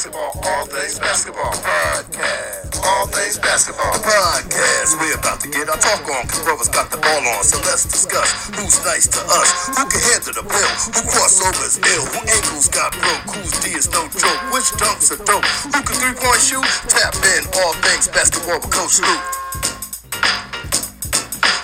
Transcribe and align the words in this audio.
basketball, 0.00 0.32
all 0.48 0.64
things 0.64 0.98
basketball. 0.98 1.52
Podcast. 1.60 2.80
All 2.80 3.06
things 3.12 3.36
basketball. 3.36 3.92
Podcast. 4.00 4.96
We're 4.96 5.12
about 5.12 5.44
to 5.44 5.48
get 5.52 5.68
our 5.68 5.76
talk 5.76 6.00
on. 6.08 6.24
Cause 6.24 6.40
brothers 6.40 6.72
got 6.72 6.90
the 6.90 6.96
ball 6.96 7.20
on. 7.36 7.44
So 7.44 7.60
let's 7.68 7.84
discuss 7.84 8.48
who's 8.48 8.80
nice 8.80 9.04
to 9.12 9.20
us. 9.20 9.68
Who 9.76 9.84
can 9.92 10.00
handle 10.00 10.40
the 10.40 10.44
bill? 10.48 10.72
Who 10.96 11.04
crossover 11.04 11.68
is 11.68 11.76
ill? 11.84 12.04
Who 12.16 12.20
ankles 12.32 12.72
got 12.72 12.96
broke? 12.96 13.44
Whose 13.44 13.52
D 13.60 13.76
is 13.76 13.92
no 13.92 14.08
joke? 14.16 14.40
Which 14.56 14.72
dunks 14.80 15.12
are 15.12 15.20
dope? 15.20 15.44
Who 15.68 15.80
can 15.84 15.96
three 16.00 16.16
point 16.16 16.40
shoot? 16.40 16.64
Tap 16.88 17.12
in 17.36 17.44
all 17.60 17.76
things 17.84 18.08
basketball 18.08 18.56
with 18.56 18.72
Coach 18.72 19.04
Luke. 19.04 19.24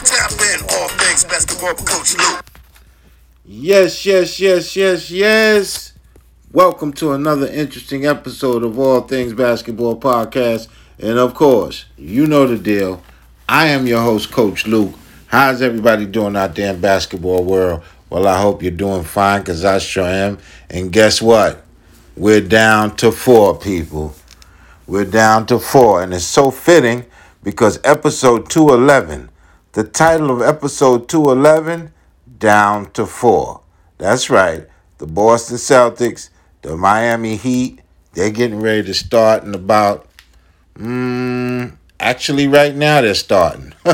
Tap 0.05 0.37
in 0.45 0.61
all 0.77 0.93
things 1.01 1.25
basketball 1.25 1.73
with 1.73 1.89
Coach 1.89 2.13
Luke. 2.21 2.45
Yes, 3.47 4.05
yes, 4.05 4.39
yes, 4.39 4.77
yes, 4.77 5.11
yes. 5.11 5.96
Welcome 6.57 6.95
to 6.95 7.13
another 7.13 7.49
interesting 7.49 8.07
episode 8.07 8.63
of 8.63 8.79
All 8.79 9.03
Things 9.03 9.35
Basketball 9.35 10.01
Podcast. 10.01 10.69
And 10.99 11.19
of 11.19 11.35
course, 11.35 11.85
you 11.99 12.27
know 12.27 12.47
the 12.47 12.57
deal. 12.57 13.03
I 13.47 13.67
am 13.67 13.87
your 13.87 14.01
host, 14.01 14.33
Coach 14.33 14.67
Luke. 14.67 14.95
How's 15.27 15.61
everybody 15.61 16.07
doing 16.07 16.35
out 16.35 16.55
there 16.55 16.73
in 16.73 16.81
basketball 16.81 17.45
world? 17.45 17.83
Well, 18.09 18.27
I 18.27 18.41
hope 18.41 18.63
you're 18.63 18.71
doing 18.71 19.05
fine 19.05 19.43
because 19.43 19.67
I 19.67 19.77
sure 19.77 20.07
am. 20.07 20.39
And 20.71 20.91
guess 20.91 21.21
what? 21.21 21.63
We're 22.17 22.41
down 22.41 22.97
to 22.97 23.13
four 23.13 23.59
people. 23.59 24.15
We're 24.87 25.05
down 25.05 25.45
to 25.49 25.59
four. 25.59 26.03
And 26.03 26.15
it's 26.15 26.25
so 26.25 26.51
fitting 26.51 27.05
because 27.43 27.79
episode 27.85 28.49
211, 28.49 29.29
the 29.73 29.85
title 29.85 30.31
of 30.31 30.41
episode 30.41 31.07
211, 31.11 31.93
Down 32.39 32.91
to 32.93 33.05
Four. 33.05 33.61
That's 33.99 34.31
right. 34.31 34.67
The 34.97 35.07
Boston 35.07 35.59
Celtics, 35.59 36.31
the 36.67 36.77
Miami 36.77 37.37
Heat, 37.37 37.81
they're 38.15 38.31
getting 38.31 38.59
ready 38.61 38.83
to 38.83 38.95
start 38.95 39.45
in 39.45 39.55
about, 39.55 40.09
mm, 40.75 41.73
actually, 42.01 42.49
right 42.49 42.75
now 42.75 43.01
they're 43.01 43.15
starting. 43.15 43.73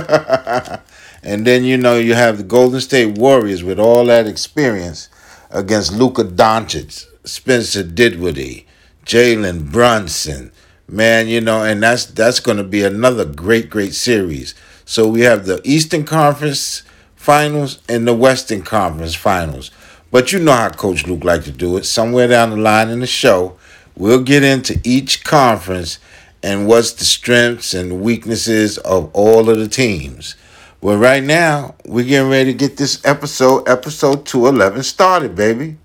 and 1.22 1.46
then, 1.46 1.64
you 1.64 1.76
know, 1.76 1.98
you 1.98 2.14
have 2.14 2.38
the 2.38 2.44
Golden 2.44 2.80
State 2.80 3.18
Warriors 3.18 3.62
with 3.62 3.78
all 3.78 4.06
that 4.06 4.26
experience 4.26 5.10
against 5.50 5.92
Luka 5.92 6.24
Doncic, 6.24 7.04
Spencer 7.24 7.82
Dinwiddie, 7.82 8.66
Jalen 9.04 9.70
Brunson. 9.70 10.50
Man, 10.88 11.28
you 11.28 11.42
know, 11.42 11.64
and 11.64 11.82
that's 11.82 12.06
that's 12.06 12.40
going 12.40 12.56
to 12.56 12.64
be 12.64 12.82
another 12.82 13.26
great, 13.26 13.68
great 13.68 13.92
series. 13.92 14.54
So 14.86 15.06
we 15.06 15.20
have 15.22 15.44
the 15.44 15.60
Eastern 15.62 16.04
Conference 16.04 16.84
Finals 17.16 17.80
and 17.86 18.08
the 18.08 18.14
Western 18.14 18.62
Conference 18.62 19.14
Finals. 19.14 19.70
But 20.12 20.30
you 20.30 20.38
know 20.38 20.52
how 20.52 20.68
Coach 20.68 21.06
Luke 21.06 21.24
like 21.24 21.42
to 21.44 21.50
do 21.50 21.78
it. 21.78 21.86
Somewhere 21.86 22.28
down 22.28 22.50
the 22.50 22.56
line 22.56 22.90
in 22.90 23.00
the 23.00 23.06
show, 23.06 23.56
we'll 23.96 24.22
get 24.22 24.44
into 24.44 24.78
each 24.84 25.24
conference 25.24 25.98
and 26.42 26.68
what's 26.68 26.92
the 26.92 27.06
strengths 27.06 27.72
and 27.72 28.02
weaknesses 28.02 28.76
of 28.78 29.10
all 29.14 29.48
of 29.48 29.56
the 29.56 29.68
teams. 29.68 30.36
Well, 30.82 30.98
right 30.98 31.22
now, 31.22 31.76
we're 31.86 32.04
getting 32.04 32.28
ready 32.28 32.52
to 32.52 32.58
get 32.58 32.76
this 32.76 33.02
episode, 33.06 33.66
episode 33.66 34.26
211, 34.26 34.82
started, 34.82 35.34
baby. 35.34 35.78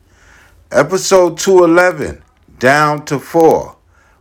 Episode 0.72 1.38
211, 1.38 2.22
down 2.60 3.06
to 3.06 3.20
four. 3.20 3.78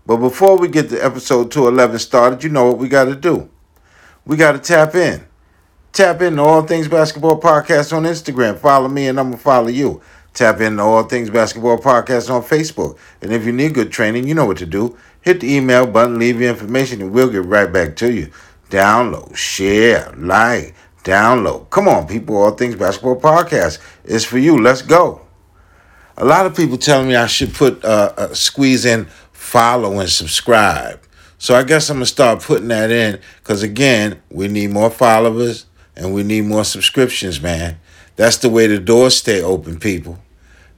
But 0.06 0.18
before 0.18 0.56
we 0.56 0.68
get 0.68 0.88
the 0.88 1.04
episode 1.04 1.50
211 1.50 1.98
started, 1.98 2.44
you 2.44 2.50
know 2.50 2.66
what 2.66 2.78
we 2.78 2.88
got 2.88 3.06
to 3.06 3.16
do. 3.16 3.50
We 4.24 4.36
got 4.36 4.52
to 4.52 4.58
tap 4.60 4.94
in. 4.94 5.26
Tap 5.96 6.20
into 6.20 6.42
All 6.42 6.60
Things 6.60 6.88
Basketball 6.88 7.40
Podcast 7.40 7.96
on 7.96 8.02
Instagram. 8.02 8.58
Follow 8.58 8.86
me 8.86 9.06
and 9.06 9.18
I'm 9.18 9.28
going 9.28 9.38
to 9.38 9.42
follow 9.42 9.68
you. 9.68 10.02
Tap 10.34 10.60
into 10.60 10.82
All 10.82 11.04
Things 11.04 11.30
Basketball 11.30 11.78
Podcast 11.78 12.28
on 12.28 12.42
Facebook. 12.42 12.98
And 13.22 13.32
if 13.32 13.46
you 13.46 13.52
need 13.52 13.72
good 13.72 13.90
training, 13.90 14.28
you 14.28 14.34
know 14.34 14.44
what 14.44 14.58
to 14.58 14.66
do. 14.66 14.94
Hit 15.22 15.40
the 15.40 15.50
email 15.50 15.86
button, 15.86 16.18
leave 16.18 16.38
your 16.38 16.50
information, 16.50 17.00
and 17.00 17.12
we'll 17.12 17.30
get 17.30 17.46
right 17.46 17.72
back 17.72 17.96
to 17.96 18.12
you. 18.12 18.30
Download, 18.68 19.34
share, 19.34 20.12
like, 20.18 20.74
download. 21.02 21.70
Come 21.70 21.88
on, 21.88 22.06
people. 22.06 22.36
All 22.36 22.50
Things 22.50 22.76
Basketball 22.76 23.18
Podcast 23.18 23.78
is 24.04 24.22
for 24.22 24.36
you. 24.36 24.58
Let's 24.58 24.82
go. 24.82 25.22
A 26.18 26.26
lot 26.26 26.44
of 26.44 26.54
people 26.54 26.76
telling 26.76 27.08
me 27.08 27.16
I 27.16 27.26
should 27.26 27.54
put 27.54 27.82
uh, 27.82 28.12
uh, 28.18 28.34
squeeze 28.34 28.84
in 28.84 29.06
follow 29.32 29.98
and 29.98 30.10
subscribe. 30.10 31.00
So 31.38 31.54
I 31.54 31.62
guess 31.62 31.88
I'm 31.88 31.96
gonna 31.96 32.04
start 32.04 32.42
putting 32.42 32.68
that 32.68 32.90
in 32.90 33.18
because 33.38 33.62
again, 33.62 34.20
we 34.28 34.48
need 34.48 34.72
more 34.72 34.90
followers 34.90 35.64
and 35.96 36.12
we 36.12 36.22
need 36.22 36.44
more 36.44 36.64
subscriptions, 36.64 37.40
man. 37.40 37.78
That's 38.16 38.36
the 38.36 38.50
way 38.50 38.66
the 38.66 38.78
doors 38.78 39.16
stay 39.16 39.42
open, 39.42 39.78
people. 39.78 40.18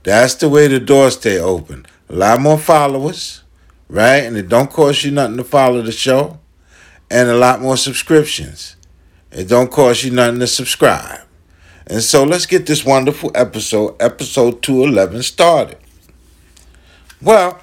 That's 0.03 0.35
the 0.35 0.49
way 0.49 0.69
the 0.69 0.81
doors 0.81 1.15
stay 1.15 1.39
open. 1.39 1.87
A 2.09 2.15
lot 2.15 2.41
more 2.41 2.59
followers, 2.59 3.43
right? 3.89 4.25
And 4.25 4.37
it 4.37 4.49
don't 4.49 4.71
cost 4.71 5.05
you 5.05 5.11
nothing 5.11 5.37
to 5.37 5.45
follow 5.45 5.83
the 5.83 5.93
show, 5.93 6.39
and 7.11 7.29
a 7.29 7.37
lot 7.37 7.61
more 7.61 7.77
subscriptions. 7.77 8.77
It 9.31 9.49
don't 9.49 9.71
cost 9.71 10.05
you 10.05 10.11
nothing 10.11 10.41
to 10.41 10.47
subscribe. 10.47 11.21
And 11.87 12.03
so 12.03 12.25
let's 12.25 12.47
get 12.47 12.67
this 12.67 12.85
wonderful 12.85 13.31
episode, 13.35 13.97
episode 14.01 14.63
211, 14.63 15.23
started. 15.23 15.79
Well, 17.21 17.61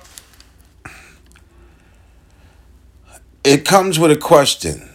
it 3.44 3.66
comes 3.66 4.00
with 4.00 4.12
a 4.12 4.18
question. 4.18 4.90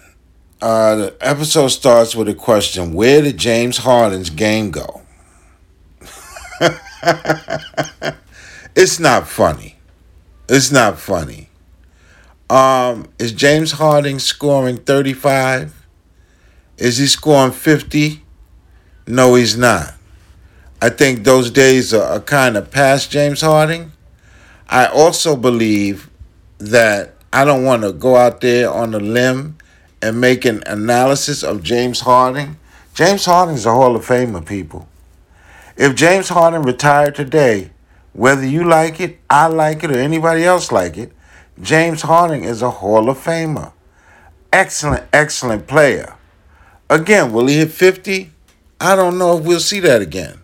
Uh, 0.63 0.95
the 0.95 1.17
episode 1.23 1.69
starts 1.69 2.15
with 2.15 2.29
a 2.29 2.35
question 2.35 2.93
Where 2.93 3.23
did 3.23 3.39
James 3.39 3.79
Harden's 3.79 4.29
game 4.29 4.71
go? 4.71 5.01
it's 8.77 9.01
not 9.01 9.27
funny. 9.27 9.77
It's 10.51 10.71
not 10.71 10.99
funny. 10.99 11.49
Um, 12.51 13.09
is 13.19 13.33
James 13.33 13.73
Harden 13.73 14.19
scoring 14.19 14.77
35? 14.77 15.87
Is 16.77 16.99
he 16.99 17.07
scoring 17.07 17.53
50? 17.53 18.23
No, 19.07 19.37
he's 19.37 19.57
not. 19.57 19.95
I 20.83 20.91
think 20.91 21.25
those 21.25 21.51
days 21.51 21.95
are, 21.95 22.03
are 22.03 22.21
kind 22.21 22.57
of 22.57 22.71
past 22.71 23.11
James 23.11 23.41
Harden. 23.41 23.93
I 24.69 24.87
also 24.87 25.37
believe 25.37 26.11
that 26.59 27.15
I 27.33 27.47
don't 27.47 27.65
want 27.65 27.83
to 27.83 27.93
go 27.93 28.17
out 28.17 28.43
there 28.43 28.71
on 28.71 28.93
a 28.95 28.99
limb 29.01 29.57
and 30.03 30.21
make 30.21 30.45
an 30.45 30.63
analysis 30.67 31.43
of 31.43 31.63
James 31.63 32.01
Harden. 32.01 32.59
James 32.95 33.25
Harden 33.25 33.55
is 33.55 33.67
a 33.67 33.73
Hall 33.73 33.97
of 33.97 34.07
Famer, 34.07 34.45
people. 34.45 34.89
If 35.77 35.95
James 35.95 36.29
Harden 36.29 36.63
retired 36.63 37.15
today, 37.15 37.71
whether 38.13 38.47
you 38.47 38.65
like 38.65 39.01
it, 39.01 39.19
I 39.29 39.47
like 39.47 39.85
it, 39.85 39.91
or 39.91 39.99
anybody 39.99 40.45
else 40.45 40.73
like 40.73 40.97
it, 40.97 41.13
James 41.61 42.03
Harden 42.03 42.43
is 42.43 42.63
a 42.63 42.71
Hall 42.71 43.09
of 43.09 43.19
Famer. 43.19 43.73
Excellent, 44.53 45.05
excellent 45.13 45.67
player. 45.67 46.17
Again, 46.89 47.33
will 47.33 47.47
he 47.47 47.59
hit 47.59 47.71
50? 47.71 48.31
I 48.81 48.97
don't 48.97 49.19
know 49.19 49.39
if 49.39 49.45
we'll 49.45 49.61
see 49.61 49.81
that 49.81 50.03
again. 50.03 50.41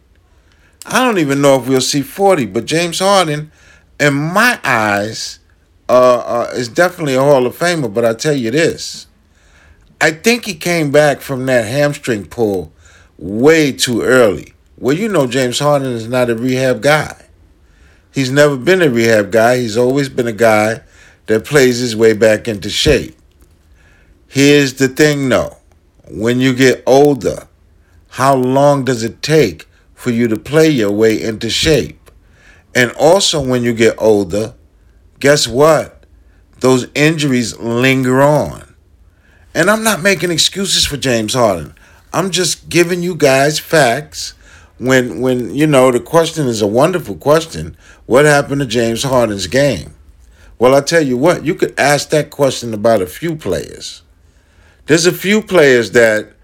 I 0.84 1.04
don't 1.04 1.18
even 1.18 1.40
know 1.40 1.58
if 1.58 1.68
we'll 1.68 1.80
see 1.80 2.02
40, 2.02 2.46
but 2.46 2.64
James 2.64 3.00
Harden, 3.00 3.50
in 3.98 4.14
my 4.14 4.60
eyes, 4.62 5.40
uh, 5.88 6.18
uh, 6.18 6.50
is 6.54 6.68
definitely 6.68 7.14
a 7.14 7.20
Hall 7.20 7.46
of 7.46 7.56
Famer. 7.56 7.92
But 7.92 8.04
I 8.04 8.14
tell 8.14 8.34
you 8.34 8.50
this 8.50 9.06
I 10.00 10.10
think 10.10 10.44
he 10.44 10.54
came 10.54 10.90
back 10.90 11.20
from 11.20 11.46
that 11.46 11.66
hamstring 11.66 12.26
pull 12.26 12.72
way 13.18 13.72
too 13.72 14.02
early. 14.02 14.52
Well, 14.78 14.96
you 14.96 15.08
know, 15.08 15.26
James 15.26 15.58
Harden 15.58 15.92
is 15.92 16.08
not 16.08 16.28
a 16.28 16.34
rehab 16.34 16.82
guy. 16.82 17.26
He's 18.12 18.30
never 18.30 18.56
been 18.56 18.82
a 18.82 18.90
rehab 18.90 19.32
guy. 19.32 19.58
He's 19.58 19.76
always 19.76 20.08
been 20.08 20.26
a 20.26 20.32
guy 20.32 20.82
that 21.26 21.44
plays 21.44 21.78
his 21.78 21.96
way 21.96 22.12
back 22.12 22.46
into 22.46 22.68
shape. 22.68 23.16
Here's 24.28 24.74
the 24.74 24.88
thing 24.88 25.28
though 25.28 25.56
when 26.08 26.40
you 26.40 26.54
get 26.54 26.82
older, 26.86 27.48
how 28.10 28.34
long 28.34 28.84
does 28.84 29.02
it 29.02 29.22
take 29.22 29.66
for 29.94 30.10
you 30.10 30.28
to 30.28 30.36
play 30.36 30.68
your 30.68 30.92
way 30.92 31.20
into 31.20 31.50
shape? 31.50 32.10
And 32.74 32.92
also, 32.92 33.42
when 33.42 33.62
you 33.62 33.72
get 33.72 33.94
older, 33.98 34.54
guess 35.18 35.48
what? 35.48 36.04
Those 36.60 36.88
injuries 36.94 37.58
linger 37.58 38.20
on. 38.20 38.74
And 39.56 39.70
I'm 39.70 39.82
not 39.82 40.02
making 40.02 40.30
excuses 40.30 40.84
for 40.84 40.98
James 40.98 41.32
Harden. 41.32 41.74
I'm 42.12 42.30
just 42.30 42.68
giving 42.68 43.02
you 43.02 43.14
guys 43.14 43.58
facts. 43.58 44.34
When 44.76 45.22
when 45.22 45.54
you 45.54 45.66
know 45.66 45.90
the 45.90 45.98
question 45.98 46.46
is 46.46 46.60
a 46.60 46.66
wonderful 46.66 47.16
question, 47.16 47.74
what 48.04 48.26
happened 48.26 48.60
to 48.60 48.66
James 48.66 49.02
Harden's 49.02 49.46
game? 49.46 49.94
Well, 50.58 50.74
I 50.74 50.82
tell 50.82 51.00
you 51.00 51.16
what, 51.16 51.46
you 51.46 51.54
could 51.54 51.72
ask 51.80 52.10
that 52.10 52.28
question 52.28 52.74
about 52.74 53.00
a 53.00 53.06
few 53.06 53.34
players. 53.34 54.02
There's 54.84 55.06
a 55.06 55.12
few 55.12 55.40
players 55.40 55.92
that 55.92 56.34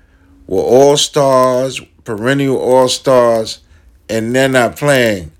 were 0.46 0.62
all 0.62 0.96
stars, 0.96 1.82
perennial 2.04 2.56
all 2.56 2.88
stars, 2.88 3.60
and 4.08 4.34
they're 4.34 4.48
not 4.48 4.76
playing 4.76 5.32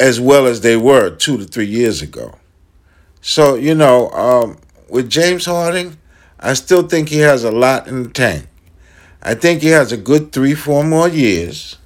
as 0.00 0.18
well 0.18 0.46
as 0.46 0.62
they 0.62 0.78
were 0.78 1.10
two 1.10 1.36
to 1.36 1.44
three 1.44 1.66
years 1.66 2.00
ago. 2.00 2.38
So, 3.20 3.56
you 3.56 3.74
know, 3.74 4.08
um, 4.12 4.56
with 4.88 5.10
James 5.10 5.44
Harden, 5.44 5.98
I 6.42 6.54
still 6.54 6.82
think 6.82 7.08
he 7.08 7.18
has 7.18 7.44
a 7.44 7.52
lot 7.52 7.86
in 7.86 8.02
the 8.02 8.08
tank. 8.08 8.46
I 9.22 9.34
think 9.34 9.62
he 9.62 9.68
has 9.68 9.92
a 9.92 9.96
good 9.96 10.32
three, 10.32 10.54
four 10.54 10.82
more 10.82 11.08
years. 11.08 11.78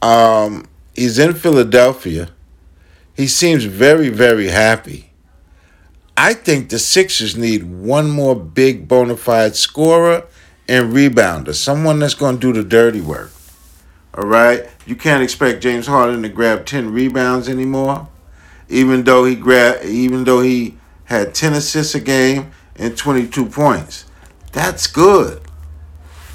Um, 0.00 0.66
he's 0.94 1.18
in 1.18 1.34
Philadelphia. 1.34 2.28
He 3.16 3.26
seems 3.26 3.64
very, 3.64 4.08
very 4.08 4.48
happy. 4.48 5.10
I 6.16 6.34
think 6.34 6.68
the 6.68 6.78
Sixers 6.78 7.36
need 7.36 7.64
one 7.64 8.10
more 8.10 8.36
big 8.36 8.86
bona 8.86 9.16
fide 9.16 9.56
scorer 9.56 10.24
and 10.68 10.92
rebounder, 10.92 11.54
someone 11.54 11.98
that's 11.98 12.14
going 12.14 12.38
to 12.38 12.52
do 12.52 12.62
the 12.62 12.68
dirty 12.68 13.00
work. 13.00 13.32
All 14.14 14.24
right? 14.24 14.68
You 14.86 14.94
can't 14.94 15.22
expect 15.22 15.62
James 15.62 15.86
Harden 15.88 16.22
to 16.22 16.28
grab 16.28 16.66
10 16.66 16.92
rebounds 16.92 17.48
anymore, 17.48 18.08
even 18.68 19.02
though 19.02 19.24
he 19.24 19.34
grabbed 19.34 19.84
even 19.84 20.22
though 20.24 20.40
he 20.40 20.76
had 21.04 21.34
10 21.34 21.54
assists 21.54 21.94
a 21.94 22.00
game 22.00 22.52
and 22.76 22.96
22 22.96 23.46
points. 23.46 24.04
That's 24.52 24.86
good. 24.86 25.40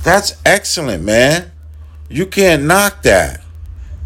That's 0.03 0.35
excellent, 0.45 1.03
man. 1.03 1.51
You 2.09 2.25
can't 2.25 2.63
knock 2.63 3.03
that. 3.03 3.43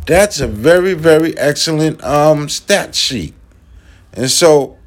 That's 0.05 0.39
a 0.39 0.47
very, 0.47 0.93
very 0.93 1.37
excellent 1.37 2.03
um, 2.03 2.49
stat 2.49 2.95
sheet. 2.95 3.33
And 4.13 4.29
so, 4.29 4.77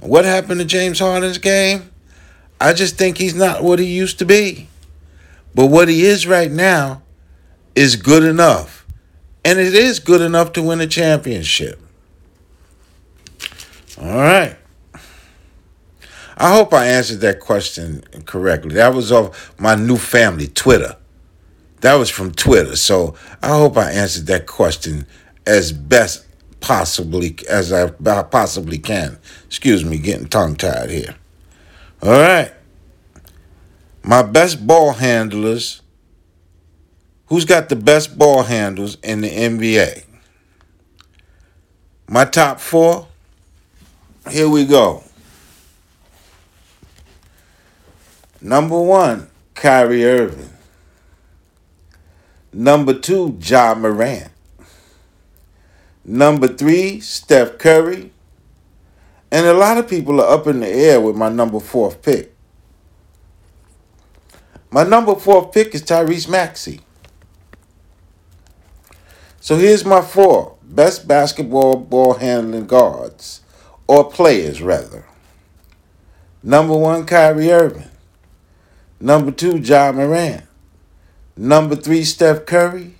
what 0.00 0.24
happened 0.24 0.60
to 0.60 0.66
James 0.66 1.00
Harden's 1.00 1.38
game? 1.38 1.90
I 2.60 2.72
just 2.72 2.96
think 2.96 3.18
he's 3.18 3.34
not 3.34 3.62
what 3.62 3.78
he 3.78 3.86
used 3.86 4.18
to 4.20 4.24
be. 4.24 4.68
But 5.54 5.66
what 5.66 5.88
he 5.88 6.04
is 6.04 6.26
right 6.26 6.50
now 6.50 7.02
is 7.74 7.96
good 7.96 8.22
enough. 8.22 8.86
And 9.44 9.58
it 9.58 9.74
is 9.74 9.98
good 9.98 10.20
enough 10.20 10.52
to 10.52 10.62
win 10.62 10.80
a 10.80 10.86
championship. 10.86 11.80
All 14.00 14.06
right. 14.06 14.57
I 16.40 16.54
hope 16.54 16.72
I 16.72 16.86
answered 16.86 17.20
that 17.20 17.40
question 17.40 18.04
correctly. 18.24 18.76
That 18.76 18.94
was 18.94 19.10
off 19.10 19.58
my 19.58 19.74
new 19.74 19.96
family, 19.96 20.46
Twitter. 20.46 20.96
That 21.80 21.94
was 21.94 22.10
from 22.10 22.30
Twitter. 22.30 22.76
So 22.76 23.16
I 23.42 23.48
hope 23.48 23.76
I 23.76 23.90
answered 23.90 24.26
that 24.26 24.46
question 24.46 25.04
as 25.46 25.72
best 25.72 26.24
possibly 26.60 27.36
as 27.48 27.72
I 27.72 27.90
possibly 27.90 28.78
can. 28.78 29.18
Excuse 29.46 29.84
me, 29.84 29.98
getting 29.98 30.28
tongue 30.28 30.54
tied 30.54 30.90
here. 30.90 31.16
All 32.02 32.10
right. 32.10 32.52
My 34.04 34.22
best 34.22 34.64
ball 34.64 34.92
handlers. 34.92 35.82
Who's 37.26 37.44
got 37.44 37.68
the 37.68 37.76
best 37.76 38.16
ball 38.16 38.44
handles 38.44 38.96
in 39.02 39.22
the 39.22 39.28
NBA? 39.28 40.04
My 42.08 42.24
top 42.24 42.60
four. 42.60 43.08
Here 44.30 44.48
we 44.48 44.64
go. 44.64 45.02
Number 48.40 48.80
one, 48.80 49.28
Kyrie 49.54 50.04
Irving. 50.04 50.50
Number 52.52 52.94
two, 52.94 53.36
Ja 53.40 53.74
Morant. 53.74 54.30
Number 56.04 56.48
three, 56.48 57.00
Steph 57.00 57.58
Curry. 57.58 58.12
And 59.30 59.46
a 59.46 59.52
lot 59.52 59.76
of 59.76 59.88
people 59.88 60.20
are 60.20 60.32
up 60.32 60.46
in 60.46 60.60
the 60.60 60.68
air 60.68 61.00
with 61.00 61.16
my 61.16 61.28
number 61.28 61.60
fourth 61.60 62.00
pick. 62.00 62.34
My 64.70 64.84
number 64.84 65.14
fourth 65.14 65.52
pick 65.52 65.74
is 65.74 65.82
Tyrese 65.82 66.28
Maxey. 66.28 66.80
So 69.40 69.56
here's 69.56 69.84
my 69.84 70.00
four 70.00 70.56
best 70.62 71.08
basketball 71.08 71.76
ball 71.76 72.14
handling 72.14 72.66
guards, 72.66 73.40
or 73.86 74.10
players 74.10 74.60
rather. 74.62 75.04
Number 76.42 76.76
one, 76.76 77.04
Kyrie 77.04 77.50
Irving. 77.50 77.88
Number 79.00 79.30
two, 79.30 79.58
Ja 79.58 79.92
Morant. 79.92 80.42
Number 81.36 81.76
three, 81.76 82.04
Steph 82.04 82.46
Curry. 82.46 82.94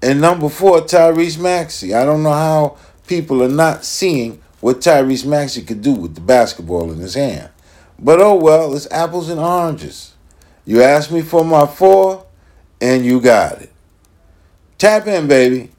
And 0.00 0.20
number 0.20 0.48
four, 0.48 0.80
Tyrese 0.82 1.40
Maxey. 1.40 1.92
I 1.92 2.04
don't 2.04 2.22
know 2.22 2.32
how 2.32 2.76
people 3.06 3.42
are 3.42 3.48
not 3.48 3.84
seeing 3.84 4.40
what 4.60 4.80
Tyrese 4.80 5.26
Maxey 5.26 5.62
could 5.62 5.82
do 5.82 5.92
with 5.92 6.14
the 6.14 6.20
basketball 6.20 6.92
in 6.92 6.98
his 6.98 7.14
hand. 7.14 7.50
But 7.98 8.20
oh 8.20 8.36
well, 8.36 8.74
it's 8.74 8.90
apples 8.92 9.28
and 9.28 9.40
oranges. 9.40 10.14
You 10.64 10.82
asked 10.82 11.10
me 11.10 11.22
for 11.22 11.44
my 11.44 11.66
four, 11.66 12.26
and 12.80 13.04
you 13.04 13.20
got 13.20 13.60
it. 13.62 13.72
Tap 14.76 15.06
in, 15.08 15.26
baby. 15.26 15.70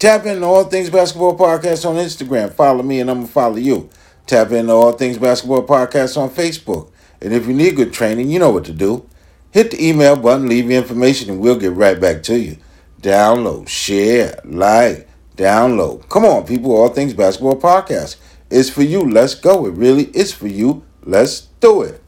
Tap 0.00 0.26
in 0.26 0.42
All 0.42 0.64
Things 0.64 0.90
Basketball 0.90 1.38
Podcast 1.38 1.88
on 1.88 1.96
Instagram. 1.96 2.52
Follow 2.52 2.82
me, 2.82 3.00
and 3.00 3.10
I'm 3.10 3.18
going 3.18 3.26
to 3.26 3.32
follow 3.32 3.56
you. 3.56 3.90
Tap 4.26 4.50
in 4.50 4.70
All 4.70 4.92
Things 4.92 5.18
Basketball 5.18 5.66
Podcast 5.66 6.16
on 6.16 6.30
Facebook. 6.30 6.90
And 7.20 7.32
if 7.32 7.46
you 7.46 7.54
need 7.54 7.76
good 7.76 7.92
training, 7.92 8.30
you 8.30 8.38
know 8.38 8.50
what 8.50 8.64
to 8.64 8.72
do. 8.72 9.08
Hit 9.50 9.72
the 9.72 9.84
email 9.88 10.16
button, 10.16 10.48
leave 10.48 10.70
your 10.70 10.80
information, 10.80 11.30
and 11.30 11.40
we'll 11.40 11.58
get 11.58 11.72
right 11.72 12.00
back 12.00 12.22
to 12.24 12.38
you. 12.38 12.56
Download, 13.02 13.68
share, 13.68 14.40
like, 14.44 15.08
download. 15.36 16.08
Come 16.08 16.24
on, 16.24 16.46
people, 16.46 16.72
All 16.72 16.88
Things 16.88 17.14
Basketball 17.14 17.60
Podcast. 17.60 18.16
It's 18.50 18.70
for 18.70 18.82
you. 18.82 19.00
Let's 19.00 19.34
go. 19.34 19.66
It 19.66 19.74
really 19.74 20.04
is 20.04 20.32
for 20.32 20.46
you. 20.46 20.84
Let's 21.02 21.42
do 21.60 21.82
it. 21.82 22.02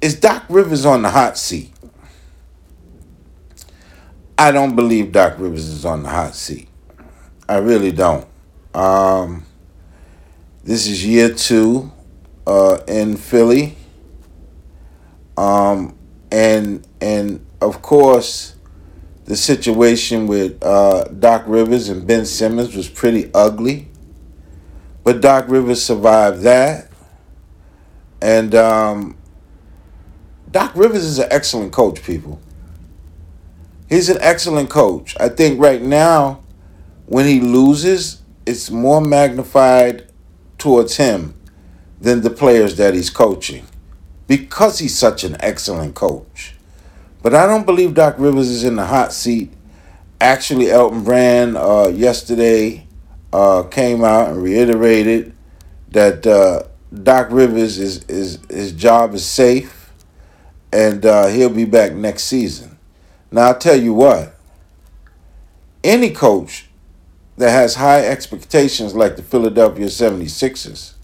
Is 0.00 0.18
Doc 0.18 0.44
Rivers 0.48 0.84
on 0.84 1.02
the 1.02 1.10
hot 1.10 1.38
seat? 1.38 1.72
I 4.38 4.52
don't 4.52 4.76
believe 4.76 5.12
Doc 5.12 5.38
Rivers 5.38 5.66
is 5.66 5.84
on 5.84 6.02
the 6.02 6.10
hot 6.10 6.34
seat. 6.34 6.68
I 7.48 7.56
really 7.56 7.92
don't. 7.92 8.26
Um, 8.74 9.46
this 10.64 10.86
is 10.86 11.04
year 11.06 11.32
two 11.32 11.90
uh, 12.46 12.78
in 12.86 13.16
Philly. 13.16 13.76
Um, 15.36 15.96
and 16.30 16.86
and 17.00 17.44
of 17.60 17.82
course, 17.82 18.56
the 19.24 19.36
situation 19.36 20.26
with 20.26 20.62
uh, 20.62 21.04
Doc 21.04 21.44
Rivers 21.46 21.88
and 21.88 22.06
Ben 22.06 22.24
Simmons 22.24 22.74
was 22.74 22.88
pretty 22.88 23.30
ugly. 23.34 23.88
But 25.04 25.20
Doc 25.20 25.46
Rivers 25.48 25.82
survived 25.82 26.42
that. 26.42 26.90
And 28.20 28.54
um, 28.54 29.16
Doc 30.50 30.72
Rivers 30.74 31.04
is 31.04 31.18
an 31.18 31.28
excellent 31.30 31.72
coach, 31.72 32.02
people. 32.02 32.40
He's 33.88 34.08
an 34.08 34.18
excellent 34.20 34.68
coach. 34.68 35.16
I 35.20 35.28
think 35.28 35.60
right 35.60 35.80
now, 35.80 36.42
when 37.06 37.26
he 37.26 37.40
loses, 37.40 38.22
it's 38.46 38.70
more 38.70 39.00
magnified 39.00 40.10
towards 40.58 40.96
him 40.96 41.35
than 42.00 42.20
the 42.20 42.30
players 42.30 42.76
that 42.76 42.94
he's 42.94 43.10
coaching 43.10 43.66
because 44.26 44.78
he's 44.78 44.96
such 44.96 45.24
an 45.24 45.36
excellent 45.40 45.94
coach. 45.94 46.54
But 47.22 47.34
I 47.34 47.46
don't 47.46 47.66
believe 47.66 47.94
Doc 47.94 48.16
Rivers 48.18 48.48
is 48.48 48.64
in 48.64 48.76
the 48.76 48.86
hot 48.86 49.12
seat. 49.12 49.52
Actually, 50.20 50.70
Elton 50.70 51.04
Brand 51.04 51.56
uh, 51.56 51.88
yesterday 51.88 52.86
uh, 53.32 53.64
came 53.64 54.04
out 54.04 54.30
and 54.30 54.42
reiterated 54.42 55.34
that 55.90 56.26
uh, 56.26 56.62
Doc 57.02 57.28
Rivers 57.30 57.78
is, 57.78 58.04
is 58.04 58.38
his 58.48 58.72
job 58.72 59.14
is 59.14 59.24
safe, 59.24 59.92
and 60.72 61.04
uh, 61.04 61.26
he'll 61.26 61.50
be 61.50 61.64
back 61.64 61.92
next 61.92 62.24
season. 62.24 62.78
Now 63.30 63.48
I'll 63.48 63.58
tell 63.58 63.76
you 63.80 63.94
what. 63.94 64.34
Any 65.84 66.10
coach 66.10 66.66
that 67.36 67.50
has 67.50 67.76
high 67.76 68.04
expectations 68.04 68.94
like 68.94 69.16
the 69.16 69.22
Philadelphia 69.22 69.86
76ers 69.86 70.95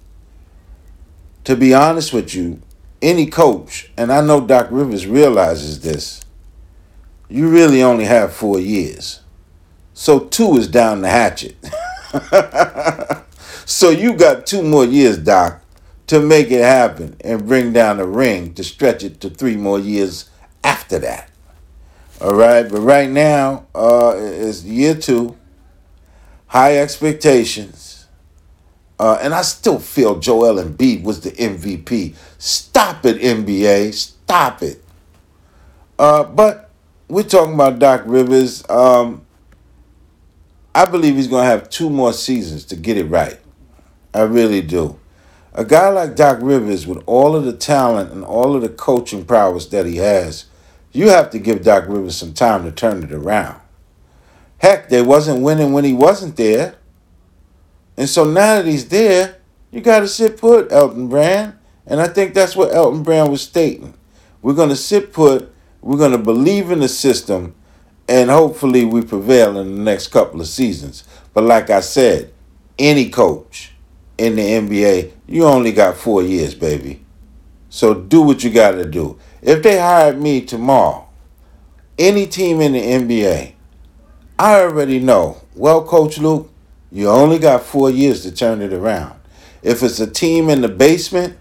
to 1.45 1.57
be 1.57 1.75
honest 1.75 2.13
with 2.13 2.35
you, 2.35 2.61
any 3.01 3.27
coach, 3.27 3.91
and 3.97 4.13
I 4.13 4.21
know 4.21 4.41
Doc 4.41 4.69
Rivers 4.71 5.07
realizes 5.07 5.81
this, 5.81 6.25
you 7.29 7.49
really 7.49 7.83
only 7.83 8.05
have 8.05 8.33
four 8.33 8.61
years. 8.61 9.21
So 9.95 10.21
two 10.21 10.57
is 10.57 10.69
down 10.69 11.01
the 11.01 11.09
hatchet. 11.09 11.57
so 13.67 13.91
you 13.91 14.15
got 14.15 14.47
two 14.47 14.63
more 14.63 14.85
years, 14.85 15.19
Doc, 15.19 15.63
to 16.07 16.21
make 16.21 16.51
it 16.51 16.63
happen 16.63 17.17
and 17.23 17.47
bring 17.47 17.73
down 17.73 17.97
the 17.97 18.07
ring 18.07 18.55
to 18.55 18.63
stretch 18.63 19.03
it 19.03 19.21
to 19.21 19.31
three 19.31 19.57
more 19.57 19.79
years 19.79 20.31
after 20.63 20.99
that. 21.01 21.31
All 22.21 22.35
right, 22.35 22.71
but 22.71 22.81
right 22.81 23.11
now, 23.11 23.67
uh, 23.75 24.15
it's 24.17 24.63
year 24.63 24.95
two, 24.95 25.37
high 26.47 26.79
expectations 26.79 27.92
uh, 29.03 29.19
and 29.21 29.35
I 29.35 29.43
still 29.43 29.81
feel 29.81 30.21
Joel 30.21 30.63
Embiid 30.63 31.03
was 31.03 31.23
the 31.23 31.33
MVP. 31.33 32.15
Stop 32.39 33.05
it, 33.05 33.21
NBA. 33.21 33.93
Stop 33.95 34.63
it. 34.63 34.81
Uh, 35.99 36.23
but 36.23 36.71
we're 37.09 37.25
talking 37.25 37.55
about 37.55 37.81
Doc 37.81 38.03
Rivers. 38.07 38.63
Um, 38.71 39.27
I 40.73 40.85
believe 40.85 41.17
he's 41.17 41.27
going 41.27 41.43
to 41.43 41.51
have 41.51 41.69
two 41.69 41.91
more 41.91 42.13
seasons 42.13 42.65
to 42.67 42.77
get 42.77 42.97
it 42.97 43.07
right. 43.07 43.41
I 44.15 44.21
really 44.21 44.63
do. 44.63 45.01
A 45.53 45.65
guy 45.65 45.89
like 45.89 46.15
Doc 46.15 46.39
Rivers, 46.41 46.87
with 46.87 47.03
all 47.05 47.35
of 47.35 47.45
the 47.45 47.55
talent 47.55 48.13
and 48.13 48.23
all 48.23 48.55
of 48.55 48.63
the 48.63 48.69
coaching 48.69 49.25
prowess 49.25 49.67
that 49.67 49.85
he 49.85 49.97
has, 49.97 50.45
you 50.93 51.09
have 51.09 51.29
to 51.31 51.41
give 51.41 51.65
Doc 51.65 51.89
Rivers 51.89 52.15
some 52.15 52.35
time 52.35 52.63
to 52.63 52.71
turn 52.71 53.03
it 53.03 53.11
around. 53.11 53.61
Heck, 54.59 54.91
they 54.91 55.03
wasn't 55.03 55.43
winning 55.43 55.73
when 55.73 55.83
he 55.83 55.93
wasn't 55.93 56.37
there. 56.37 56.77
And 57.97 58.09
so 58.09 58.25
now 58.25 58.57
that 58.57 58.67
he's 58.67 58.89
there, 58.89 59.37
you 59.71 59.81
got 59.81 60.01
to 60.01 60.09
sit 60.09 60.39
put, 60.39 60.73
Elton 60.73 61.09
Brand. 61.09 61.55
And 61.87 62.01
I 62.01 62.09
think 62.09 62.35
that's 62.35 62.57
what 62.57 62.75
Elton 62.75 63.03
Brand 63.03 63.31
was 63.31 63.43
stating. 63.43 63.95
We're 64.41 64.55
going 64.55 64.69
to 64.69 64.77
sit 64.77 65.13
put, 65.13 65.53
we're 65.81 65.99
going 65.99 66.13
to 66.13 66.19
believe 66.19 66.71
in 66.71 66.81
the 66.81 66.89
system, 66.89 67.55
and 68.09 68.31
hopefully 68.31 68.85
we 68.85 69.03
prevail 69.03 69.59
in 69.59 69.77
the 69.77 69.83
next 69.83 70.09
couple 70.09 70.41
of 70.41 70.47
seasons. 70.47 71.05
But 71.35 71.45
like 71.45 71.71
I 71.71 71.81
said, 71.81 72.33
any 72.79 73.09
coach 73.09 73.73
in 74.19 74.37
the 74.37 74.43
NBA, 74.43 75.13
you 75.27 75.45
only 75.45 75.73
got 75.73 75.97
four 75.97 76.23
years, 76.23 76.55
baby. 76.55 77.05
So 77.69 77.95
do 77.95 78.21
what 78.21 78.45
you 78.45 78.51
got 78.51 78.73
to 78.73 78.85
do. 78.85 79.19
If 79.41 79.63
they 79.63 79.79
hired 79.79 80.21
me 80.21 80.43
tomorrow, 80.43 81.09
any 81.99 82.27
team 82.27 82.61
in 82.61 82.73
the 82.73 82.81
NBA, 82.81 83.55
I 84.39 84.61
already 84.61 84.99
know. 84.99 85.43
Well, 85.55 85.85
Coach 85.85 86.19
Luke, 86.19 86.52
you 86.93 87.09
only 87.09 87.39
got 87.39 87.63
four 87.63 87.91
years 87.91 88.23
to 88.23 88.33
turn 88.33 88.61
it 88.61 88.73
around. 88.73 89.19
If 89.63 89.83
it's 89.83 89.99
a 89.99 90.07
team 90.07 90.51
in 90.51 90.61
the 90.61 90.69
basement, 90.69 91.39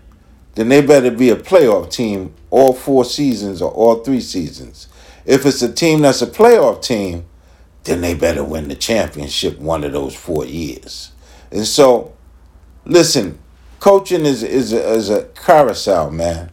then 0.56 0.70
they 0.70 0.82
better 0.82 1.12
be 1.12 1.30
a 1.30 1.36
playoff 1.36 1.92
team 1.92 2.34
all 2.50 2.74
four 2.74 3.04
seasons 3.06 3.62
or 3.62 3.72
all 3.72 4.04
three 4.04 4.22
seasons. 4.22 4.88
If 5.26 5.46
it's 5.46 5.62
a 5.62 5.72
team 5.72 6.02
that's 6.02 6.22
a 6.22 6.28
playoff 6.28 6.82
team, 6.82 7.26
then 7.84 8.02
they 8.02 8.14
better 8.14 8.44
win 8.44 8.68
the 8.68 8.76
championship 8.76 9.60
one 9.60 9.84
of 9.84 9.92
those 9.92 10.16
four 10.16 10.46
years. 10.46 11.12
And 11.52 11.66
so, 11.66 12.14
listen, 12.86 13.40
coaching 13.80 14.26
is 14.26 14.44
is 14.44 14.72
a, 14.72 14.90
is 14.92 15.10
a 15.10 15.26
carousel, 15.26 16.12
man, 16.12 16.52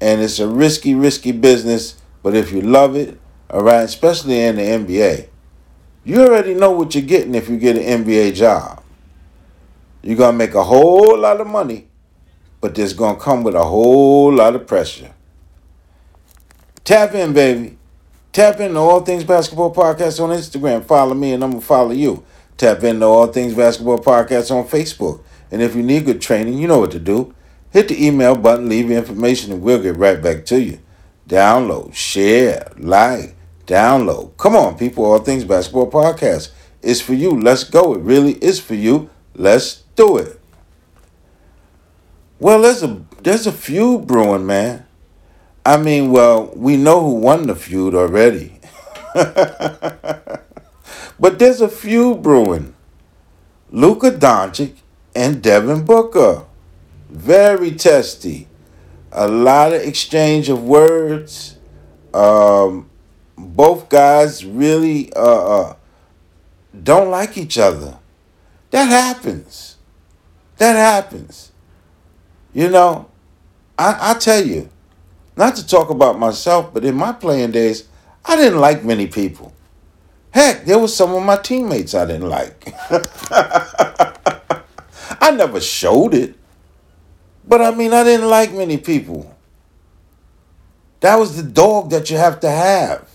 and 0.00 0.20
it's 0.20 0.38
a 0.38 0.46
risky, 0.46 0.94
risky 0.94 1.32
business. 1.32 1.96
But 2.22 2.36
if 2.36 2.52
you 2.52 2.60
love 2.60 2.94
it, 2.96 3.18
all 3.48 3.62
right, 3.62 3.82
especially 3.82 4.40
in 4.40 4.56
the 4.56 4.62
NBA, 4.62 5.28
you 6.04 6.20
already 6.22 6.54
know 6.54 6.70
what 6.72 6.94
you're 6.94 7.04
getting 7.04 7.34
if 7.34 7.48
you 7.48 7.56
get 7.56 7.76
an 7.76 8.04
NBA 8.04 8.34
job. 8.34 8.82
You're 10.02 10.16
gonna 10.16 10.36
make 10.36 10.54
a 10.54 10.64
whole 10.64 11.18
lot 11.18 11.40
of 11.40 11.46
money, 11.46 11.88
but 12.60 12.74
there's 12.74 12.92
gonna 12.92 13.18
come 13.18 13.42
with 13.42 13.54
a 13.54 13.64
whole 13.64 14.32
lot 14.32 14.54
of 14.54 14.66
pressure. 14.66 15.12
Tap 16.84 17.14
in, 17.14 17.32
baby. 17.32 17.76
Tap 18.32 18.60
into 18.60 18.78
All 18.78 19.00
Things 19.00 19.24
Basketball 19.24 19.74
Podcast 19.74 20.22
on 20.22 20.30
Instagram. 20.30 20.84
Follow 20.84 21.14
me 21.14 21.32
and 21.32 21.42
I'm 21.42 21.50
going 21.50 21.60
to 21.60 21.66
follow 21.66 21.90
you. 21.90 22.24
Tap 22.56 22.84
into 22.84 23.04
All 23.04 23.26
Things 23.26 23.54
Basketball 23.54 23.98
Podcast 23.98 24.54
on 24.54 24.68
Facebook. 24.68 25.20
And 25.50 25.60
if 25.60 25.74
you 25.74 25.82
need 25.82 26.04
good 26.04 26.20
training, 26.20 26.58
you 26.58 26.68
know 26.68 26.78
what 26.78 26.92
to 26.92 27.00
do. 27.00 27.34
Hit 27.70 27.88
the 27.88 28.06
email 28.06 28.36
button, 28.36 28.68
leave 28.68 28.88
your 28.88 28.98
information, 28.98 29.52
and 29.52 29.62
we'll 29.62 29.82
get 29.82 29.96
right 29.96 30.22
back 30.22 30.44
to 30.46 30.60
you. 30.60 30.78
Download, 31.28 31.92
share, 31.92 32.72
like, 32.76 33.34
download. 33.70 34.36
Come 34.36 34.56
on, 34.56 34.76
people. 34.76 35.04
All 35.04 35.20
Things 35.20 35.44
Basketball 35.44 35.90
Podcast. 35.90 36.50
It's 36.82 37.00
for 37.00 37.14
you. 37.14 37.30
Let's 37.30 37.62
go. 37.64 37.94
It 37.94 38.00
really 38.00 38.32
is 38.32 38.58
for 38.58 38.74
you. 38.74 39.08
Let's 39.34 39.84
do 39.94 40.16
it. 40.18 40.40
Well, 42.40 42.62
there's 42.62 42.82
a 42.82 43.04
there's 43.22 43.46
a 43.46 43.52
feud 43.52 44.06
brewing, 44.06 44.46
man. 44.46 44.86
I 45.64 45.76
mean, 45.76 46.10
well, 46.10 46.50
we 46.56 46.76
know 46.76 47.00
who 47.00 47.14
won 47.14 47.46
the 47.46 47.54
feud 47.54 47.94
already. 47.94 48.58
but 49.14 50.48
there's 51.38 51.60
a 51.60 51.68
feud 51.68 52.22
brewing. 52.22 52.74
Luka 53.70 54.10
Doncic 54.10 54.72
and 55.14 55.42
Devin 55.42 55.84
Booker. 55.84 56.46
Very 57.08 57.72
testy. 57.72 58.48
A 59.12 59.28
lot 59.28 59.72
of 59.72 59.82
exchange 59.82 60.48
of 60.48 60.64
words. 60.64 61.58
Um, 62.14 62.89
both 63.48 63.88
guys 63.88 64.44
really 64.44 65.12
uh, 65.14 65.20
uh, 65.70 65.76
don't 66.82 67.10
like 67.10 67.36
each 67.36 67.58
other. 67.58 67.98
That 68.70 68.86
happens. 68.86 69.76
That 70.58 70.76
happens. 70.76 71.52
You 72.52 72.68
know, 72.68 73.10
I, 73.78 74.12
I 74.12 74.14
tell 74.14 74.44
you, 74.44 74.68
not 75.36 75.56
to 75.56 75.66
talk 75.66 75.90
about 75.90 76.18
myself, 76.18 76.72
but 76.72 76.84
in 76.84 76.94
my 76.94 77.12
playing 77.12 77.52
days, 77.52 77.88
I 78.24 78.36
didn't 78.36 78.60
like 78.60 78.84
many 78.84 79.06
people. 79.06 79.52
Heck, 80.32 80.64
there 80.64 80.78
was 80.78 80.94
some 80.94 81.12
of 81.14 81.22
my 81.22 81.36
teammates 81.36 81.94
I 81.94 82.04
didn't 82.06 82.28
like. 82.28 82.72
I 85.20 85.32
never 85.32 85.60
showed 85.60 86.14
it. 86.14 86.36
But 87.46 87.62
I 87.62 87.72
mean, 87.72 87.92
I 87.92 88.04
didn't 88.04 88.28
like 88.28 88.52
many 88.52 88.76
people. 88.76 89.34
That 91.00 91.16
was 91.16 91.36
the 91.36 91.42
dog 91.42 91.90
that 91.90 92.10
you 92.10 92.16
have 92.16 92.38
to 92.40 92.50
have. 92.50 93.09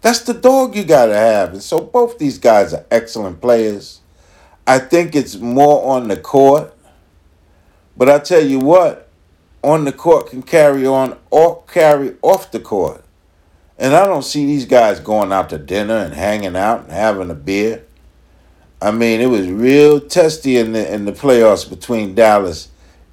That's 0.00 0.20
the 0.20 0.34
dog 0.34 0.76
you 0.76 0.84
got 0.84 1.06
to 1.06 1.14
have. 1.14 1.52
And 1.52 1.62
so 1.62 1.80
both 1.80 2.18
these 2.18 2.38
guys 2.38 2.72
are 2.72 2.86
excellent 2.90 3.40
players. 3.40 4.00
I 4.66 4.78
think 4.78 5.16
it's 5.16 5.36
more 5.36 5.96
on 5.96 6.08
the 6.08 6.16
court. 6.16 6.74
But 7.96 8.08
I 8.08 8.18
tell 8.20 8.44
you 8.44 8.60
what, 8.60 9.08
on 9.62 9.84
the 9.84 9.92
court 9.92 10.30
can 10.30 10.42
carry 10.42 10.86
on 10.86 11.18
or 11.30 11.64
carry 11.64 12.14
off 12.22 12.52
the 12.52 12.60
court. 12.60 13.04
And 13.76 13.94
I 13.94 14.06
don't 14.06 14.24
see 14.24 14.46
these 14.46 14.66
guys 14.66 15.00
going 15.00 15.32
out 15.32 15.50
to 15.50 15.58
dinner 15.58 15.96
and 15.96 16.14
hanging 16.14 16.56
out 16.56 16.84
and 16.84 16.92
having 16.92 17.30
a 17.30 17.34
beer. 17.34 17.84
I 18.80 18.92
mean, 18.92 19.20
it 19.20 19.26
was 19.26 19.48
real 19.48 20.00
testy 20.00 20.56
in 20.56 20.72
the 20.72 20.92
in 20.92 21.04
the 21.04 21.12
playoffs 21.12 21.68
between 21.68 22.14
Dallas 22.14 22.68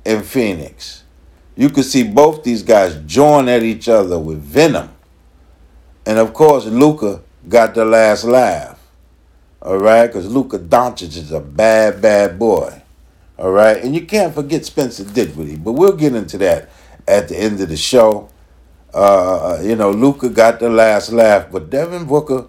and 0.05 0.23
Phoenix. 0.23 1.03
You 1.55 1.69
could 1.69 1.85
see 1.85 2.03
both 2.03 2.43
these 2.43 2.61
guys 2.61 2.95
join 3.05 3.47
at 3.47 3.63
each 3.63 3.89
other 3.89 4.19
with 4.19 4.39
venom. 4.39 4.94
And 6.05 6.19
of 6.19 6.33
course, 6.33 6.65
Luka 6.65 7.21
got 7.47 7.75
the 7.75 7.85
last 7.85 8.23
laugh. 8.23 8.79
All 9.61 9.77
right, 9.77 10.05
because 10.05 10.27
Luka 10.31 10.59
Doncic 10.59 11.17
is 11.17 11.31
a 11.31 11.39
bad, 11.39 12.01
bad 12.01 12.37
boy. 12.37 12.83
All 13.37 13.51
right. 13.51 13.77
And 13.83 13.93
you 13.93 14.05
can't 14.05 14.33
forget 14.33 14.65
Spencer 14.65 15.03
Dinwiddie, 15.03 15.57
but 15.57 15.73
we'll 15.73 15.95
get 15.95 16.15
into 16.15 16.37
that 16.39 16.69
at 17.07 17.27
the 17.27 17.37
end 17.37 17.59
of 17.61 17.69
the 17.69 17.77
show. 17.77 18.29
Uh, 18.93 19.59
you 19.61 19.75
know, 19.75 19.91
Luka 19.91 20.29
got 20.29 20.59
the 20.59 20.69
last 20.69 21.11
laugh, 21.11 21.51
but 21.51 21.69
Devin 21.69 22.05
Booker 22.05 22.47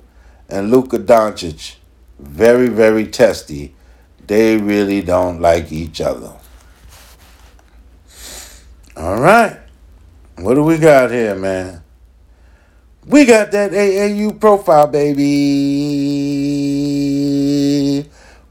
and 0.49 0.71
Luka 0.71 0.99
Doncic, 0.99 1.77
very, 2.21 2.69
very 2.69 3.07
testy. 3.07 3.75
They 4.27 4.57
really 4.57 5.03
don't 5.03 5.41
like 5.41 5.73
each 5.73 6.01
other. 6.01 6.33
All 8.97 9.21
right. 9.21 9.59
What 10.37 10.55
do 10.55 10.63
we 10.63 10.79
got 10.79 11.11
here, 11.11 11.35
man? 11.35 11.83
We 13.07 13.25
got 13.25 13.53
that 13.53 13.71
AAU 13.71 14.41
profile, 14.41 14.89
baby. 14.89 15.23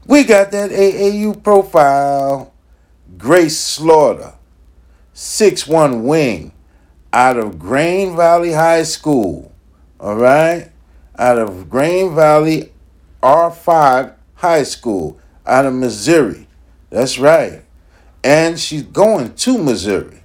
We 0.06 0.24
got 0.24 0.50
that 0.50 0.70
AAU 0.70 1.42
profile. 1.42 2.54
Grace 3.18 3.58
Slaughter, 3.58 4.32
six-one 5.12 6.04
wing 6.04 6.52
out 7.12 7.36
of 7.36 7.58
Grain 7.58 8.16
Valley 8.16 8.52
High 8.52 8.84
School. 8.84 9.52
All 10.00 10.16
right? 10.16 10.70
Out 11.18 11.38
of 11.38 11.68
Grain 11.68 12.14
Valley 12.14 12.72
R5 13.22 14.14
High 14.36 14.62
School 14.62 15.18
out 15.46 15.66
of 15.66 15.74
Missouri. 15.74 16.46
That's 16.90 17.18
right. 17.18 17.62
And 18.22 18.58
she's 18.58 18.82
going 18.82 19.34
to 19.34 19.58
Missouri. 19.58 20.20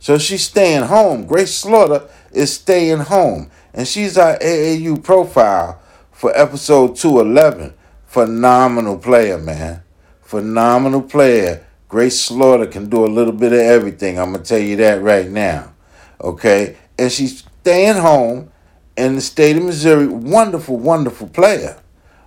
So 0.00 0.18
she's 0.18 0.44
staying 0.44 0.84
home. 0.84 1.26
Grace 1.26 1.54
Slaughter 1.54 2.08
is 2.32 2.54
staying 2.54 2.98
home. 2.98 3.50
And 3.74 3.86
she's 3.86 4.18
our 4.18 4.38
AAU 4.38 5.02
profile 5.02 5.80
for 6.10 6.36
episode 6.36 6.96
211. 6.96 7.74
Phenomenal 8.06 8.98
player, 8.98 9.38
man. 9.38 9.82
Phenomenal 10.22 11.02
player. 11.02 11.66
Grace 11.88 12.20
Slaughter 12.20 12.66
can 12.66 12.88
do 12.88 13.04
a 13.04 13.06
little 13.06 13.32
bit 13.32 13.52
of 13.52 13.58
everything. 13.58 14.18
I'm 14.18 14.32
going 14.32 14.42
to 14.42 14.48
tell 14.48 14.58
you 14.58 14.76
that 14.76 15.02
right 15.02 15.28
now. 15.28 15.74
Okay? 16.20 16.76
And 16.98 17.10
she's 17.10 17.44
staying 17.60 17.96
home 17.96 18.50
in 18.96 19.14
the 19.14 19.20
state 19.20 19.56
of 19.56 19.64
Missouri. 19.64 20.06
Wonderful, 20.06 20.78
wonderful 20.78 21.28
player. 21.28 21.80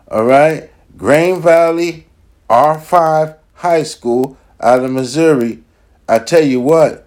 All 0.10 0.26
right? 0.26 0.70
Grain 0.98 1.42
Valley 1.42 2.08
R5 2.50 3.38
High 3.56 3.84
School 3.84 4.38
out 4.60 4.84
of 4.84 4.92
Missouri. 4.92 5.64
I 6.08 6.20
tell 6.20 6.44
you 6.44 6.62
what, 6.62 7.05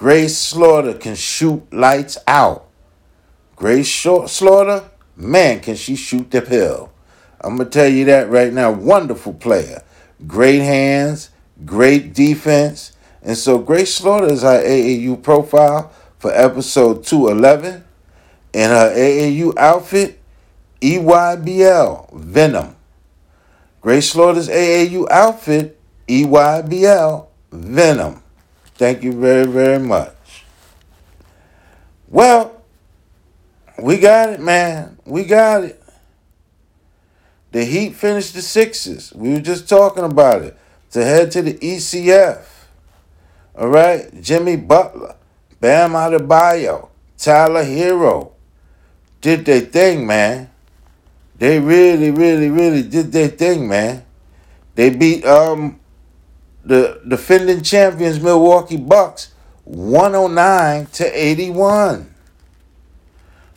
Grace 0.00 0.38
Slaughter 0.38 0.94
can 0.94 1.14
shoot 1.14 1.70
lights 1.70 2.16
out. 2.26 2.66
Grace 3.54 3.94
Slaughter, 3.94 4.88
man, 5.14 5.60
can 5.60 5.76
she 5.76 5.94
shoot 5.94 6.30
the 6.30 6.40
pill. 6.40 6.90
I'm 7.38 7.58
going 7.58 7.68
to 7.68 7.78
tell 7.78 7.86
you 7.86 8.06
that 8.06 8.30
right 8.30 8.50
now. 8.50 8.70
Wonderful 8.70 9.34
player. 9.34 9.82
Great 10.26 10.60
hands, 10.60 11.28
great 11.66 12.14
defense. 12.14 12.92
And 13.20 13.36
so 13.36 13.58
Grace 13.58 13.94
Slaughter 13.94 14.32
is 14.32 14.42
our 14.42 14.60
AAU 14.62 15.22
profile 15.22 15.92
for 16.18 16.32
episode 16.32 17.04
211. 17.04 17.84
And 18.54 18.72
her 18.72 18.96
AAU 18.96 19.52
outfit, 19.58 20.18
EYBL, 20.80 22.14
Venom. 22.14 22.74
Grace 23.82 24.12
Slaughter's 24.12 24.48
AAU 24.48 25.10
outfit, 25.10 25.78
EYBL, 26.08 27.26
Venom. 27.52 28.19
Thank 28.80 29.02
you 29.02 29.12
very, 29.12 29.44
very 29.44 29.78
much. 29.78 30.46
Well, 32.08 32.62
we 33.78 33.98
got 33.98 34.30
it, 34.30 34.40
man. 34.40 34.96
We 35.04 35.24
got 35.24 35.64
it. 35.64 35.82
The 37.52 37.66
Heat 37.66 37.94
finished 37.94 38.32
the 38.32 38.40
Sixers. 38.40 39.12
We 39.12 39.34
were 39.34 39.42
just 39.42 39.68
talking 39.68 40.04
about 40.04 40.40
it. 40.40 40.56
To 40.92 41.04
head 41.04 41.30
to 41.32 41.42
the 41.42 41.52
ECF. 41.58 42.42
All 43.54 43.68
right? 43.68 44.18
Jimmy 44.18 44.56
Butler, 44.56 45.14
Bam 45.60 45.90
Adebayo, 45.92 46.88
Tyler 47.18 47.64
Herro 47.64 48.32
did 49.20 49.44
their 49.44 49.60
thing, 49.60 50.06
man. 50.06 50.48
They 51.36 51.60
really, 51.60 52.10
really, 52.10 52.48
really 52.48 52.82
did 52.82 53.12
their 53.12 53.28
thing, 53.28 53.68
man. 53.68 54.06
They 54.74 54.88
beat 54.88 55.26
um 55.26 55.79
the 56.64 57.00
defending 57.06 57.62
champions 57.62 58.20
Milwaukee 58.20 58.76
Bucks 58.76 59.32
109 59.64 60.86
to 60.86 61.04
81. 61.06 62.14